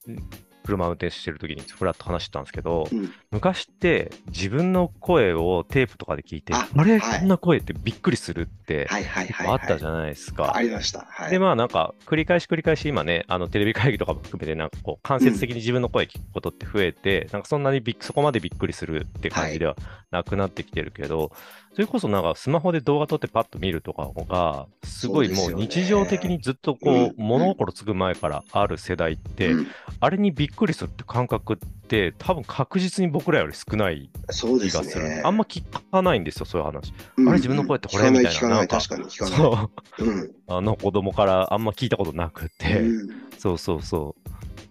[0.08, 0.16] うん
[0.62, 9.64] 車運転してる時にフラッと話してたんですけど、うん昔って自分の声をテープとかで聞いて、ああれ、はいこんな声ってびっくりするってはいはいはい、あはい。
[9.64, 10.54] ったじゃないですか。
[10.54, 11.06] ありました。
[11.08, 11.30] はい。
[11.30, 19.76] で、まあなんか、繰り返し繰り返し今ね、あのテレビ会議とかも含めて、なんかこう、間接的に自分の声聞くことって増えて、なんかそんなにびっそこまでびっくりするって感じでは
[20.10, 21.32] なくなってきてるけど、
[21.72, 29.66] それこそなんかスマホで動画撮ってパッと見るとかが、すごいもう日常的にずっとこう、うん物心つく前からある世代って、うん
[30.00, 31.56] あれにびっくりするって感覚っ
[31.88, 35.08] て、多分確実に僕らより少ない気がする。
[35.08, 35.22] ね。
[35.24, 36.92] あんま聞かないんですよ、そういう話。
[37.16, 39.36] うんあれ自分の声ってこれみたいななんか確かに聞かない。
[39.36, 40.04] そう。
[40.04, 40.30] うん。
[40.48, 44.30] あの子供からあんま聞いたことなくて、うんそうそうそう。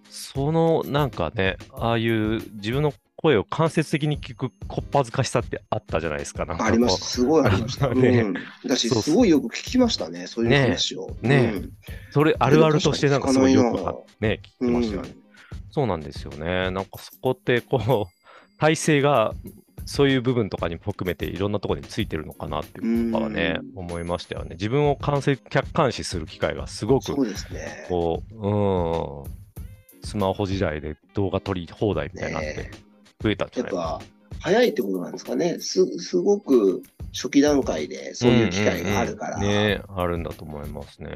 [0.10, 6.46] そのなんかね、ああいう自分の声を間接的に聞くこっぱずかしさってあったじゃないですか。
[6.46, 7.06] なんかありました。
[7.06, 7.94] すごいありました。
[7.94, 8.78] ねうん。
[8.78, 10.26] すごいよく聞きましたね。
[10.28, 11.16] そういう話を。
[11.22, 11.72] ねうん
[12.12, 15.21] それあるあるとしてなんかすごいよく確かに聞かあね、聞きましたよね。
[15.72, 16.72] そうなんですよね。
[16.72, 18.22] なんかそこってこう、
[18.60, 19.34] 体制が
[19.86, 24.52] そういう部分とかにも含めていろんなところについてるのかなっていうことはね、思いましたよね。
[24.52, 27.86] 自分を観察客観視する機会がすごくそうですね。
[27.90, 32.72] こう、うん、スマホ時代で動画撮り放題みたいになってね
[33.22, 34.06] 増えたんじゃないやっぱ、
[34.42, 35.58] 早いってことなんですかね。
[35.60, 36.82] す、すごく
[37.14, 39.38] 初期段階でそういう機会があるから。
[39.38, 41.10] うんうんうんねあるんだと思いますね。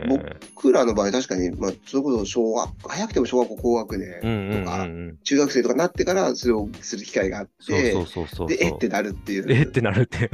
[0.53, 4.05] 僕らの場合確かに、まあ、それこそ小学、早くても小学校高学うんうん
[4.49, 5.17] 年とか、うんうん。
[5.23, 8.47] 中学生とかなってからそれをする機会があっそうて、そうそうそう。
[8.47, 9.45] で、えってなるっていう。
[9.49, 10.29] えってなるって。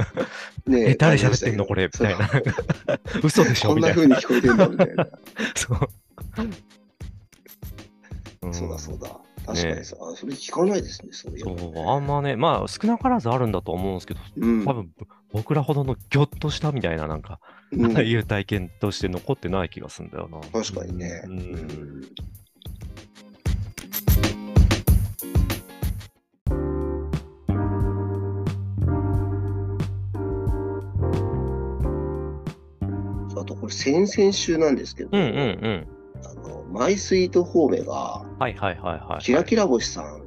[0.66, 1.84] ねえ、誰喋ってんのこれ？
[1.86, 2.28] みたいな。
[3.22, 3.68] 嘘でしょ？
[3.68, 3.94] こんみたな。
[3.94, 5.06] 風に聞こえてんだみたいな。
[5.56, 5.74] そ
[8.42, 8.48] う。
[8.48, 9.08] んそうだそうだ。
[9.46, 11.72] 確かにさ、あそれ聞かないですね、そういうね。
[11.74, 14.90] う、あんまね、まあ少なからずあるんだと思うんですけど、うん多分
[15.32, 17.40] 僕らほどのギョッとしたみたいな、なんか、
[17.72, 20.40] うんいう体験として残ってない気がするんだよな。
[20.52, 21.22] 確かにね。
[21.26, 22.02] ううんん
[33.42, 35.32] あとこれ先々週なんですけど、うんうんう
[35.68, 36.01] ん。
[36.72, 39.24] マイスイートホーメがはいはいはいはい。
[39.24, 40.22] キラキラ星さん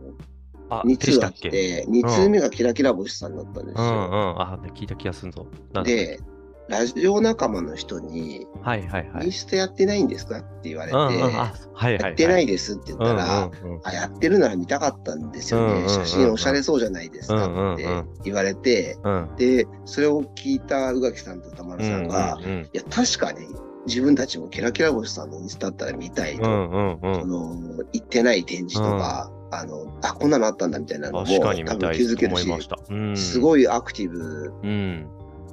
[0.69, 3.91] あ、2通あって、2通目がキラキラ星さんだったんですうんうん。
[3.91, 4.41] よ。
[4.41, 5.47] あ、聞いた気がするぞ。
[5.83, 6.19] で、
[6.67, 9.25] ラジオ仲間の人に、はいはいはい。
[9.25, 12.01] インスタやってないんですかって言われて、うんうん、あ、はいはい、はい。
[12.01, 15.87] やってないですって言ったら、うんうんうんあ、やってるなら見たかったんですよね。
[15.87, 17.85] 写真おしゃれそうじゃないですかって
[18.23, 19.29] 言われて、うん。
[19.37, 22.39] で、それを聞いた宇垣さんと田丸さんが、
[22.73, 23.45] いや、確かに
[23.87, 31.55] 自分たちもキラキラ星さんのインスタだったら見たいと、うんうんうんその、行ってない展示とか、あの、あ、こんなのあったんだみたいなのも多分
[31.91, 32.47] 気づけるし。
[32.89, 35.07] うん、すごいアクティブうん。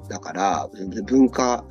[0.09, 1.63] だから、で文化、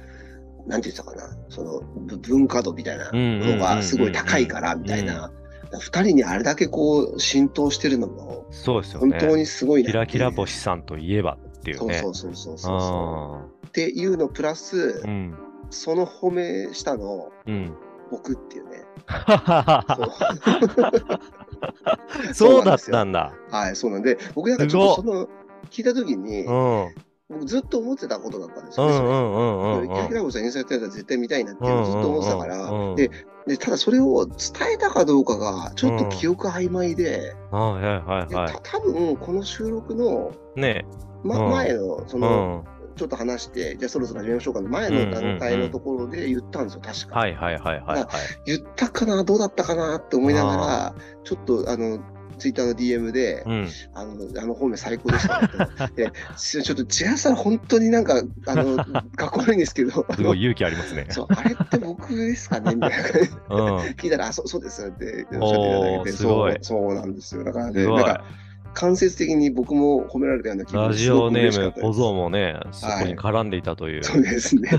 [0.66, 5.32] なんて言ってたかな、そのぶ文化度みたいなのがすごい高いからみたいな、
[5.80, 9.18] 二人にあれだけこう浸透してるのも、そうですよね。
[9.18, 11.98] 本当にすごいなキラキラ星さんといえばっていうね。
[11.98, 15.08] そうそうそうそうそうあっていうのプラスあ。
[15.08, 15.34] う、ん。
[15.72, 17.76] その褒めしたのうん。
[18.10, 18.84] 僕っていうね。
[22.34, 23.32] そうだったんだ。
[23.50, 25.26] はい、そうなんで、僕なんかちょっとその、
[25.70, 26.84] 聞いたときにう、ん。
[26.84, 26.94] うん
[27.32, 29.88] 僕ずっと思ってたことだったんですうよね。
[29.88, 33.10] キラキラ星さんインスタやってたら絶対見たいなってずっと思ってたかうんうんうんうん、らで、
[33.46, 34.36] で、ただそれを伝
[34.74, 40.60] えたかどうかが、ちょっと記憶曖昧で、はいはいはいではた多分この収録の、い。
[40.60, 40.84] ね
[41.22, 42.64] まうん前の、そうの、ん。
[42.96, 47.18] ちょっと話して、じゃあそろそろ始めましょうかの前の段階のところで言ったんですよ、確か。
[47.18, 48.06] はいはいはいはいはい。
[48.46, 52.00] 言ったかな、どうだったかなって思いながら、ちょっとあの、
[52.38, 53.68] ツイッターの DM で、うん。
[53.94, 55.48] あの、あの方面最高でしたね
[55.86, 56.04] って。
[56.04, 58.76] でちょっと違ったら本当になんか、あの、
[59.16, 61.06] かっこ悪いんですけど、すごい勇気ありますね。
[61.10, 63.76] そう、あれって僕ですかねみたいな感じでうん。
[63.94, 67.44] 聞いたら、あ、そうそうですっておっしゃっていただけおーて、そう、そうなんですよ。
[67.44, 68.24] だからね、ないんか、
[68.74, 74.04] 間接的に僕も褒められたような気分ラジオネーム、小小僧もね、そこに絡んでいたという。
[74.04, 74.70] そうですね。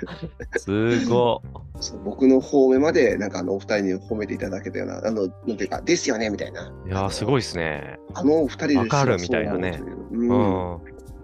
[0.56, 1.42] すご
[1.80, 6.72] そう僕の褒めまで、なんかあの、お二人に褒めていただけたような、あの、なんていうか、ですよねみたいな。
[6.86, 6.88] い。
[6.88, 7.98] いやー、すごいですね。
[8.14, 10.80] あのお二人でわかるみたいなねそう思うんうん。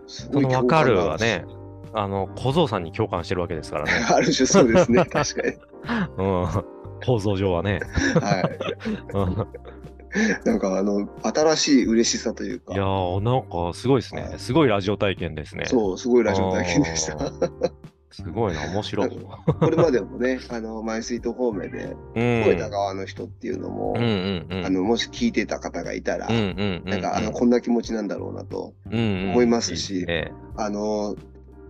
[0.06, 1.44] すそのわかるはね、
[1.92, 3.92] あの、小僧さんに共感してるわけですからね。
[4.08, 5.54] ある種そうですね、確かに。
[6.18, 6.64] うん。
[7.04, 7.80] 構造上はね。
[8.20, 8.58] はい。
[10.44, 12.74] なんかあの、新しい嬉しさというか。
[12.74, 14.34] いやー、なんかすごいですね。
[14.38, 15.64] すごいラジオ体験ですね。
[15.66, 17.16] そう、すごいラジオ体験でした。
[18.10, 19.10] すごいな、面白い。
[19.60, 30.06] これまでもね、あの、マイスイート方面で、声田川の人っていうのも、あの、もし聞いてた方がいたら、なんか、あの、こんな気持ちなんだろうなと思いますし、
[30.56, 31.14] あの、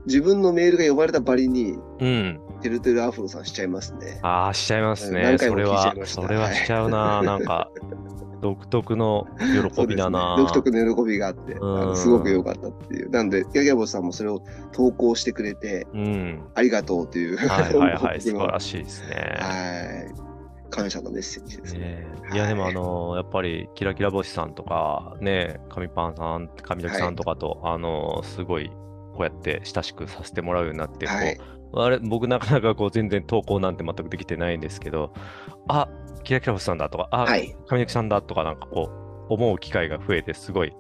[0.07, 4.21] 自分のメールが呼ばれたばりに、うん、てるてるアフロさんしちゃいますね。
[4.23, 5.23] ああ、しちゃいますね。
[5.23, 6.23] 何回も聞いちゃいました。
[6.23, 7.69] それはしちゃうな、なんか。
[8.47, 9.27] 独特の
[9.75, 11.55] 喜びだな、ね、 独特の喜びがあって、
[11.97, 13.11] すごく良かったっていう。
[13.11, 14.41] なんで、ヤギャボさんもそれを
[14.73, 17.37] 投稿してくれて、うん、ありがとうという。
[17.37, 19.37] はいはいはい、 素晴らしいですね。
[19.41, 20.71] はい。
[20.71, 21.81] 感謝のメッセージですね。
[21.81, 31.39] ねいや、でもあのー、やっぱり、キラキラ星さんとか、ね、神パンさん、神崎さんとかと、はい、あのー、すごい、こうやって親しくさせてもらうようになって、はい、
[31.77, 35.13] あれ僕なかなかこう全然投稿なんて全くできてないんですけど、
[35.69, 35.89] あ
[36.25, 40.73] キラキラ星さんだとか、あ、はい、上崎さんだとか、なんかこう、思う機会が増えて、すごい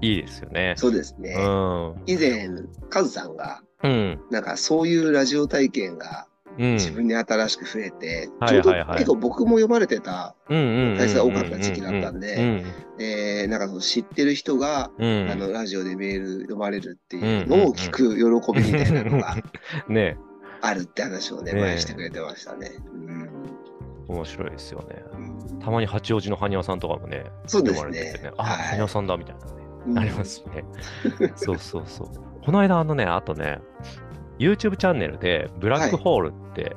[0.00, 0.74] いいですよね。
[0.76, 1.34] そうですね。
[1.38, 2.48] うん、以前、
[2.88, 6.26] カズさんが、うん、なんかそういうラジオ体験が
[6.58, 12.64] 自分に新しく増えて、ちょうど結構僕も読まれてた回数が多かった時期だったんで、
[12.98, 19.36] で、なんかその知ってる人が、うん、あのラジオでメール読まれるっていうのを聞く喜びみたいなのが、
[19.88, 20.18] ね、
[20.62, 22.72] あるって話をね、前してくれてましたね。
[22.92, 23.30] うん。
[24.08, 25.04] 面白いですよね。
[25.60, 27.90] たまに八王子の埴輪さんとかもね、そうですね。
[27.90, 30.64] ねあ、埴輪さんだみたいなね、なりますね。
[31.36, 32.08] そうそうそう。
[32.44, 33.60] この間、あのね、あとね、
[34.38, 36.74] YouTube チャンネルで、ブラックホールって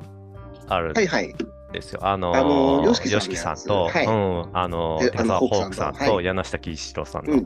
[0.68, 2.00] あるんですよ。
[2.04, 7.42] あのー、ヨシキさんと、はい、うん、あのー、テサホークさんと、柳下喜一郎さんの、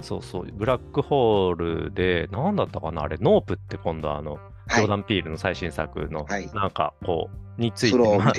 [0.00, 4.38] そうそう、ブラックホールで、なんだったかな、あれ、ノープって今度、あの、
[4.74, 8.32] ジョーダン・ピールの最新作の、なんかこう、について、ま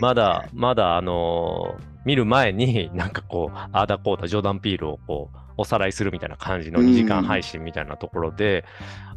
[0.00, 8.64] まだ、まだ、あのー、見る前に、 なんかこう、アーダ・コーダ、ジョーダン・ピールをこう、おさらいするみたいな感じの2時間配信みたいなところで、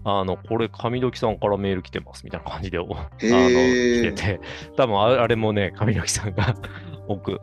[0.04, 4.40] あの、これ、神時さんからメール来てますみたいな感じで、あの、来てて、
[4.76, 6.56] 多分あれもね、神時さんが
[7.08, 7.40] 送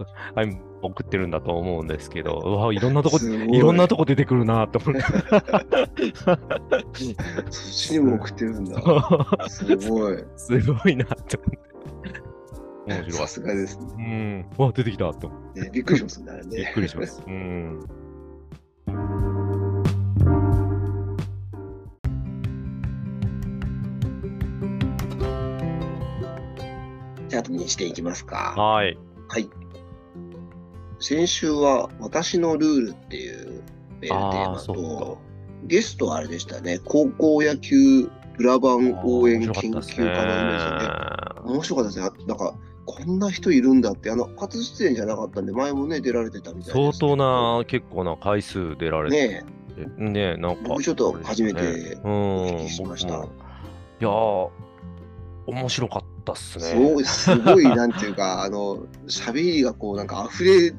[0.83, 6.13] 送ってるんだと思うんですけど、うわ、いろんなとこ、いろんなとこ出てくるなと思って。
[6.15, 6.39] そっ
[7.51, 8.81] ちにも送ってるんだ。
[9.49, 10.25] すごい。
[10.37, 11.75] すごいなって思って。
[12.87, 13.13] 面白い。
[13.13, 14.47] さすがですね。
[14.59, 14.65] うん。
[14.65, 15.71] わ、出てきたと思って。
[15.73, 16.33] びっくりしますね。
[16.55, 17.23] びっくりします。
[17.27, 17.81] うん。
[27.29, 28.55] じゃあ、後にしていきますか。
[28.57, 28.99] はい。
[29.29, 29.49] はい。
[31.01, 33.63] 先週は、私のルールっていう
[34.01, 35.19] メールテーマと、
[35.65, 42.27] ゲストはあれでしたね、高校野球裏番応援研究家のイメージで、面白かったですね。
[42.27, 42.55] なんか、
[42.87, 49.29] こんな人いるんだって、あの、初出演じゃなかったんで、前もね、出られてたみたいな、相当な、結構な回数出られて。
[49.29, 49.45] ね
[49.99, 50.63] ねなんか。
[50.69, 53.15] 僕ちょっと初めてお聞きしました。
[53.15, 53.19] い
[54.01, 54.49] やー、
[55.47, 56.65] 面白かったっすね。
[56.65, 60.75] そう、すごい、 なんていうか、あの、喋りがこう、なんか溢れ、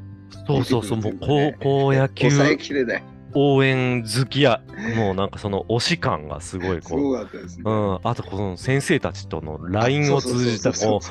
[0.48, 2.30] そうそうそう、もう高校野球。
[2.30, 3.04] 抑えきれない。
[3.38, 4.62] 応援好きや、
[4.96, 7.18] もうなんかその推し感がすごいこう。
[7.20, 7.30] ね。
[7.66, 8.00] うん。
[8.04, 11.02] あとこの先生たちとの LINE を通じた、もう、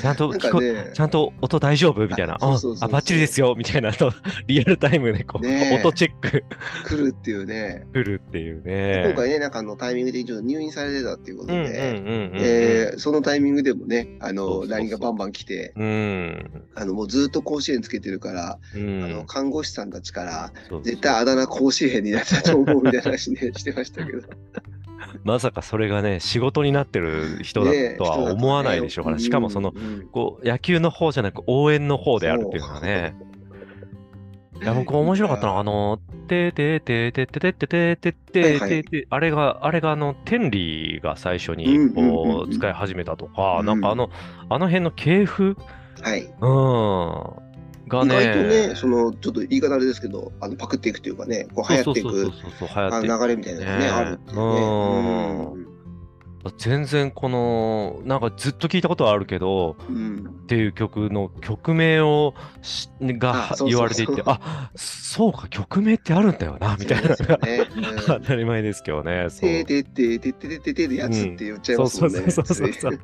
[0.00, 2.06] ちゃんと聞こ、ね、ちゃんと音大丈夫？
[2.06, 2.34] みたいな。
[2.34, 3.54] あ、バッチリですよ。
[3.56, 3.92] みたいな。
[3.92, 4.12] と、
[4.46, 6.44] リアルタイムでこう、ね、音チェック。
[6.86, 7.86] 来るっていうね。
[7.92, 9.04] 来るっていうね。
[9.06, 24.22] 今回ね、なんかあのタイミングでちょっと入院されてたっていうことで、そのタイミングでもね、あの、LINE がバンバン来て、うん、あの、もうずっと甲子園つけてるから、うん、あの、看護師さんたちから、絶対あだ名甲子園になったと思うみたいな話ね、してましたけど。
[25.24, 29.72] まさかそれがね、仕事になってる人だとは思わないでしょうから、しかもその、
[30.12, 33.14] こう、野球の方じゃなく応援の方であるっていうのはね。
[34.60, 44.10] いや、僕面白かったのは、あの、てててててててててててて、あれが、あれがあの、天理が最初にこう、使い始めたとか、なんかあの、
[44.48, 45.56] あの辺の系譜？
[46.02, 46.22] はい。
[46.22, 47.47] うん。
[47.88, 48.14] がね。
[48.14, 55.62] 意外とね、その、ちょっと言い方あれですけど、あのパクっていくというかね、こう流行っていく流れみたいなのがね、あるっていうね。
[55.62, 55.68] うん
[56.56, 62.34] 全然このなんかずっと聞いたことはあるけど、うん、っていう曲の曲名を
[63.00, 67.16] が言われていてあそうか曲名ってあるんだよなみたいな、ね
[67.76, 69.28] うん、当たり前ですけどね。
[69.30, 72.30] ててててててててやつって言っちゃいますもんね。
[72.30, 72.98] そうそうそうそう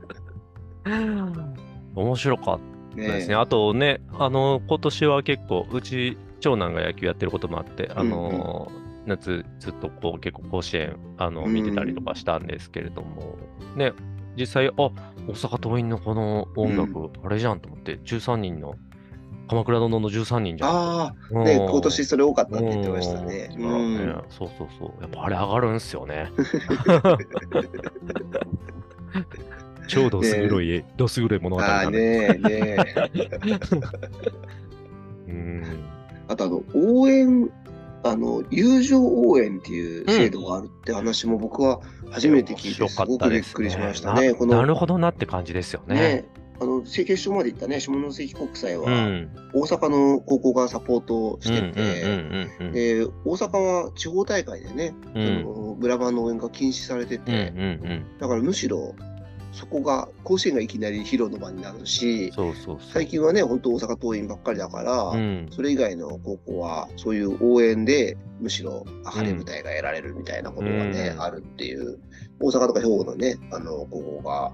[1.95, 2.61] 面白かっ
[2.97, 3.34] たですね。
[3.34, 13.36] あとね、あの、今年は結構、うち、長男が野球やってることもあって、あの、うんうん、夏ずっとこう結構甲子園あの見てたりとかしたんですけれども、
[13.76, 13.92] ね、
[14.36, 14.92] 実際、あ大
[15.28, 18.74] 阪桐蔭のこの音楽、あれじゃんと思って、13人の、
[19.49, 20.70] 鎌倉殿の13人じゃん。
[20.70, 23.55] ああ、うんね、今年それ多かったって言ってましたね。
[23.59, 25.03] ううんんねそうそうそう。
[25.03, 26.32] やっぱあれ上がるんすよね。
[29.87, 31.91] 超どす黒い、どす黒い物語ああ。
[31.91, 33.07] ねえねえ。
[35.28, 35.64] うん。
[36.28, 37.51] あとあの、応援、
[38.03, 41.80] あの、友情応援っていう制度があるって話も僕は
[42.11, 44.32] 初めて聞いて、すごくびっくりしましたね。
[44.32, 45.95] ななるほどなって感じですよね。
[45.95, 46.24] ね、
[46.61, 49.30] あの、決勝まで行ったね、下関国際は、うん。
[49.55, 58.03] 大阪の高校がサポートしてて、で、大阪は地方大会でね、うんブラバンの応援が禁止されてうんて。
[58.20, 58.95] だからむしろ、
[59.55, 62.32] そこが、甲子園がいきなり披露の場になるし。
[62.92, 65.48] 最近はね、本当大阪桐蔭ばっかりだから、うん。
[65.50, 72.00] それ以外の高校は、そういう応援で、むしろ晴れ舞台が得られるみたいなことがね、うんあるっていう、
[72.40, 74.52] 大阪とか兵庫のね、あの、高校が、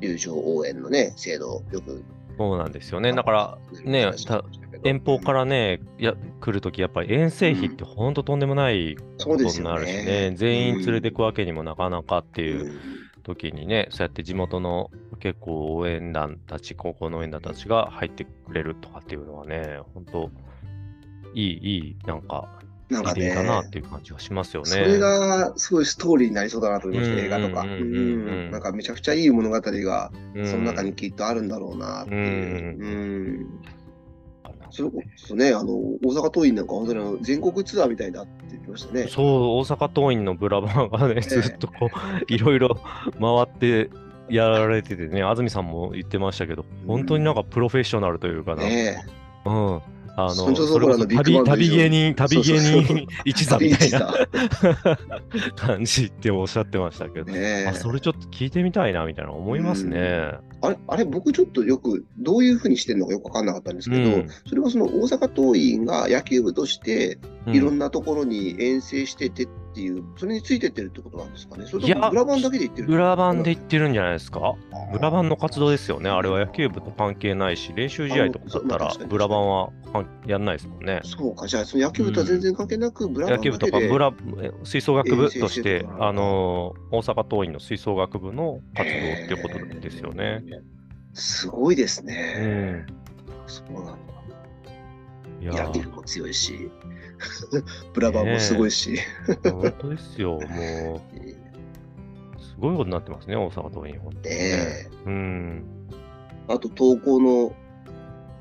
[0.00, 2.02] 友情応援のね、制度、よく、
[2.38, 3.12] そうなんですよね。
[3.12, 4.44] だから、ねた
[4.84, 10.32] 遠方からね、や来るとき、やっぱり遠征費って本当とんでもないことになるしね、ね。
[10.36, 12.72] 全員連れてくわけにもなかなかってていう
[13.28, 20.30] 時にね、そうやって地元の結構応援団たち、高校の応援団たちが入ってくれるとかっていうのはね、本当
[21.34, 22.48] いい、いい、なんか、
[22.88, 24.68] なんかねリレー、だなっていう感じがしますよね。
[24.68, 27.64] それがすごいストーリーになりそうだなと思いました、うん映画とか。
[28.50, 32.78] なんかめちゃくちゃいい物語が、うん、その中にきっとあるんだろうなっていう。
[32.78, 33.77] ううん
[34.70, 39.06] それこそね、あの、大阪桐蔭なんか本当に全国ツアーみたいだって言ってましたね。
[39.08, 39.26] そう、
[39.58, 42.80] 大阪桐蔭のブラバンがね、ずっとこう、いろいろ
[43.20, 43.90] 回って
[44.28, 49.04] やられててね、安住さんも言ってましたけど、本当になんかプロフェッショナルというかな、ね
[49.44, 49.80] うん。
[50.18, 54.12] あの、そそ旅旅芸人、旅芸人一座みたいな。
[55.22, 60.32] 旅 感じっておっしゃってましたけど、ねあ、それちょっと聞いてみたいな、みたいな思いますね。
[60.60, 64.28] あれ、あれ僕ちょっとよく、どういうふうにしてるのかよくわかんなかったんですけど、うん。
[64.46, 67.54] それはその大阪桐蔭が野球部として、うん。
[67.54, 71.66] いろんなところに遠征しててっていう、それについてってるってことなんですかね？
[71.66, 74.40] それといやもブラバンだけで行ってるブラバンで行ってるんじゃないですか？
[74.72, 74.92] あー。
[74.92, 76.10] ブラバンの活動ですよね。
[76.10, 81.00] あれは野球部と関係ないし、練習試合とかだったらあのそうまあ確か、にブラバンは関やんないですもんね。
[81.04, 90.42] そうか、じゃあその野球部とは全然関係なく、ブラバ野球部とかブラえ吹奏楽部としてあのー大阪桐蔭の吹奏楽部の活動っていうことですよね。
[91.18, 92.84] すごいですうね。
[92.84, 92.86] ん。
[93.46, 93.92] そうなんだ。
[95.40, 96.70] いや野球ー、も強いし、
[97.94, 98.98] ブラバンもすごいし。
[99.44, 100.32] 本当ですよ。
[100.32, 100.40] もう、
[102.42, 104.34] すごいことになってますね、大阪桐蔭、本当に
[105.06, 105.64] うん。
[105.90, 105.94] え
[106.48, 107.54] あと投稿の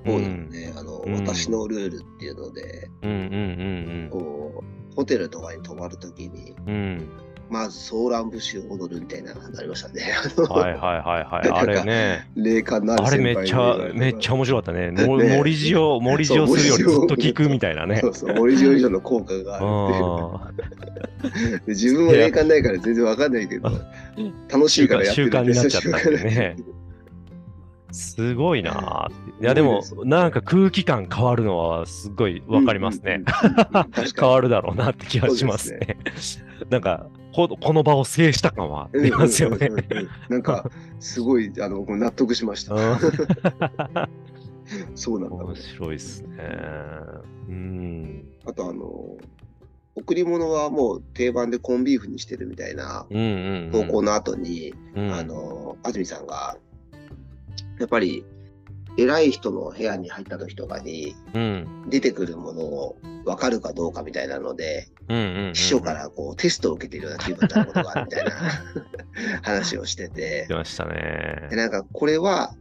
[0.06, 0.50] う方でもん。
[0.50, 7.10] ね、あの、うん私のルールっていうので、うんうんこう、ホテルとかに泊まるときに、うんうん。
[7.50, 10.04] まずソーラン節を踊るみたいなのになりましたね。
[10.38, 10.46] うん。
[10.46, 11.50] はいはいはいはい。
[11.54, 12.30] あれね。
[12.36, 14.92] 霊感のあるあれめっちゃ、めっちゃ面白かったね。
[14.92, 18.10] も森塩、 森塩するよりずっと聞くみたいなねそ。
[18.10, 20.58] うそう、森塩以上の効果があるっていう。
[21.68, 23.72] 自分は霊感ないから全然わかんないけど、
[24.50, 26.58] 楽しいからやってる習慣になっちゃったんでね
[27.92, 33.24] すごいなぁいやでもなんか空気感変わるのはすごいわかりますね。
[34.20, 35.98] 変わるだろうなって気がしますね。
[36.70, 39.70] なんかこ、この場を制した感は出ますよね
[40.30, 40.70] なんか、
[41.00, 42.76] すごい、あの、僕納得しました。
[42.76, 42.98] うん
[44.96, 45.36] そうなんだ。
[45.36, 46.38] 面白いっすね。
[47.48, 48.26] うん。
[48.46, 49.18] あと、あの、
[49.96, 53.08] 贈り物はもう定番でコンビーフにしてるみたいな
[53.72, 56.58] 投稿の後に、うん、あの、安住さんが、
[57.80, 58.24] やっぱり、
[59.00, 68.32] 偉い人の部屋に入った時とかに、うん、出てくるものを分かるかどうかみたいなので、秘書からこうテストを受けているような気分になることがあるみたいな。
[69.42, 70.46] 話をしてて。
[70.48, 71.48] 出、ましたね。
[71.50, 71.56] で。
[71.56, 72.54] なんかこれは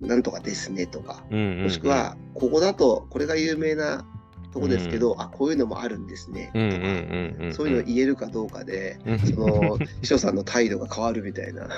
[0.00, 4.04] なんとかですねとか、もしく、はここだとこれが有名な
[4.52, 6.50] とこですけど、あこういうのもあるんですね。
[6.52, 9.18] とか、そういうのを言えるかどうかで、うん。
[9.18, 11.68] その秘書さんの態度が変わるみたいな。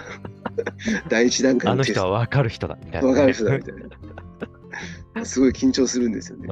[1.08, 2.12] 第一段階あの人のテスト。
[2.12, 3.74] は分かる人だみたいな、分かる人だみたい
[5.14, 5.24] な。
[5.24, 6.48] すごい緊張するんですよね。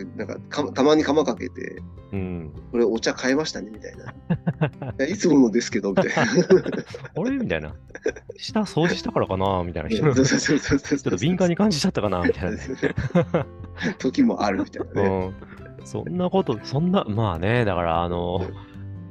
[0.00, 2.52] あで、なんかか、たまに釜かけて、ーうん。
[2.70, 4.04] これお茶変えましたねみたいな。
[4.92, 6.22] いやいつものですけど、みたいな。
[7.16, 7.74] あれみたいな。
[8.36, 10.14] 下掃除したからかなみたいな人。
[10.14, 12.58] そうちょっと敏感に感じちゃったかなみたいなね。
[13.98, 15.32] 時もあるみたいなね。
[15.78, 15.86] うん。
[15.86, 18.42] そんなこと、そんな、まあね、だから、あの、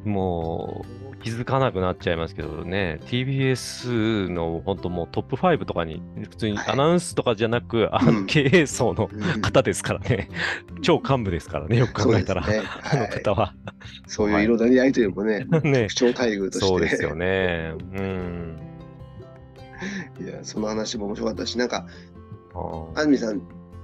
[0.05, 6.73] もう、気づかなくなっちゃいますけどね、TBS の本当もうトップ5とかに、普通にはい。
[6.73, 8.15] アナウンスとかじゃなく、あうん。
[8.21, 9.41] の経営層のうん。
[9.41, 10.29] 方ですからね、
[10.81, 12.69] 超幹部ですからね、よく考えたら、そうですね。
[12.83, 13.53] あのはい方は。
[14.07, 15.87] そういう色々なやりとりもね、ね。
[15.87, 16.67] 特徴待遇として。
[16.67, 17.73] そうですよね。
[17.93, 18.57] うん。
[20.21, 21.87] いや、その話も面白かったし、なんか、
[22.53, 22.99] あー。
[22.99, 23.41] 安住さん、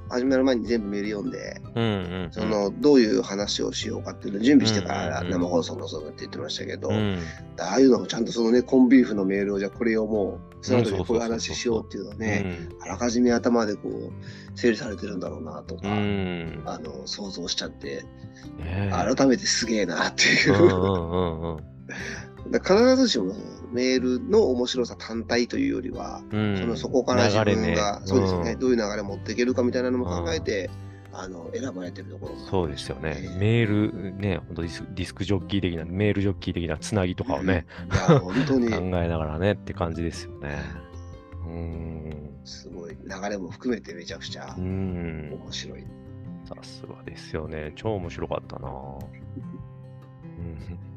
[0.09, 1.87] 始まる前に全部メール読んで、うんう
[2.27, 2.29] ん。
[2.31, 7.19] その、どういう話をしようかっていうのを準備してからうんうんうん生放送のそうだって言ってましたけど、うん、
[7.59, 16.63] ああいうのもちゃんとそのね、コンビーフのメールをじゃあこれをもう、その後にこういう話しようっていうのをね、うんあらかじめ頭でこう、整理されてるんだろうなとか、うん。
[16.65, 18.03] あの、想像しちゃって、
[18.91, 20.57] 改めてすげえなっていうう。
[20.57, 21.69] んうんうんうん。
[22.45, 23.35] 必ずしも
[23.71, 30.69] メールの面白さ単体というよりは、うんそのそこから自分が、そうですよね、うんどういう流れ持っていけるかみたいなのも考えて、
[31.11, 33.15] あの選ばれてるところそうですよね。
[33.15, 37.65] ねメール、ね、本当ディスディスクジョッキー的な、メールジョッキー的なつなぎとかをね、
[38.21, 40.59] 本当 考にえながらねって感じですよね。
[41.45, 42.29] うーん。
[42.45, 44.55] すごい流れも含めてめちゃくちゃ。
[44.57, 45.83] 面白い。
[46.45, 47.73] さすがですよね。
[47.75, 48.69] 超面白かったな。
[48.69, 50.88] うん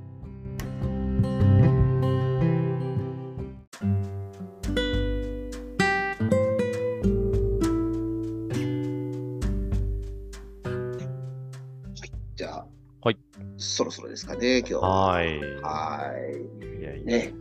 [13.82, 14.80] そろそろですかね、今日は。
[14.80, 15.38] はい。
[15.62, 16.12] は
[16.78, 17.04] いやいや。
[17.04, 17.34] ね、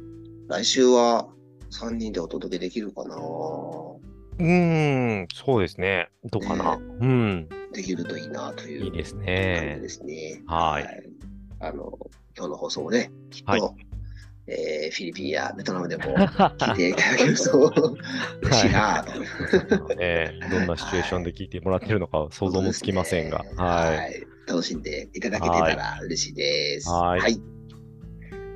[0.47, 1.27] 来週は
[1.71, 6.09] 3人でお届けできるかなうーん、そうですね。
[6.31, 6.77] どうかな。
[6.77, 7.49] ねうん。
[7.73, 9.81] できるといいなといういいです感ねじ。
[9.81, 10.43] ですね。
[10.47, 11.03] はい
[11.59, 11.97] あの、
[12.35, 13.61] 今日の放送もね、きっと、はい
[14.51, 17.71] えーフィリピンやベトナムでも聞いていただけると
[18.43, 19.95] 嬉しいなと。
[19.95, 23.43] ね、どんなシチュエーションで聞いてもらってるのか想像もつきませんが。
[23.43, 24.21] ねはい。
[24.21, 24.25] い。
[24.47, 26.89] 楽しんでいただけてたら嬉しいです。
[26.89, 27.41] はい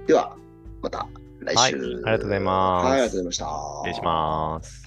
[0.07, 0.37] では、
[0.81, 1.07] また
[1.39, 3.45] 来週、はいありがとうございますはい、ありがとうございました。
[3.45, 4.84] 失礼します。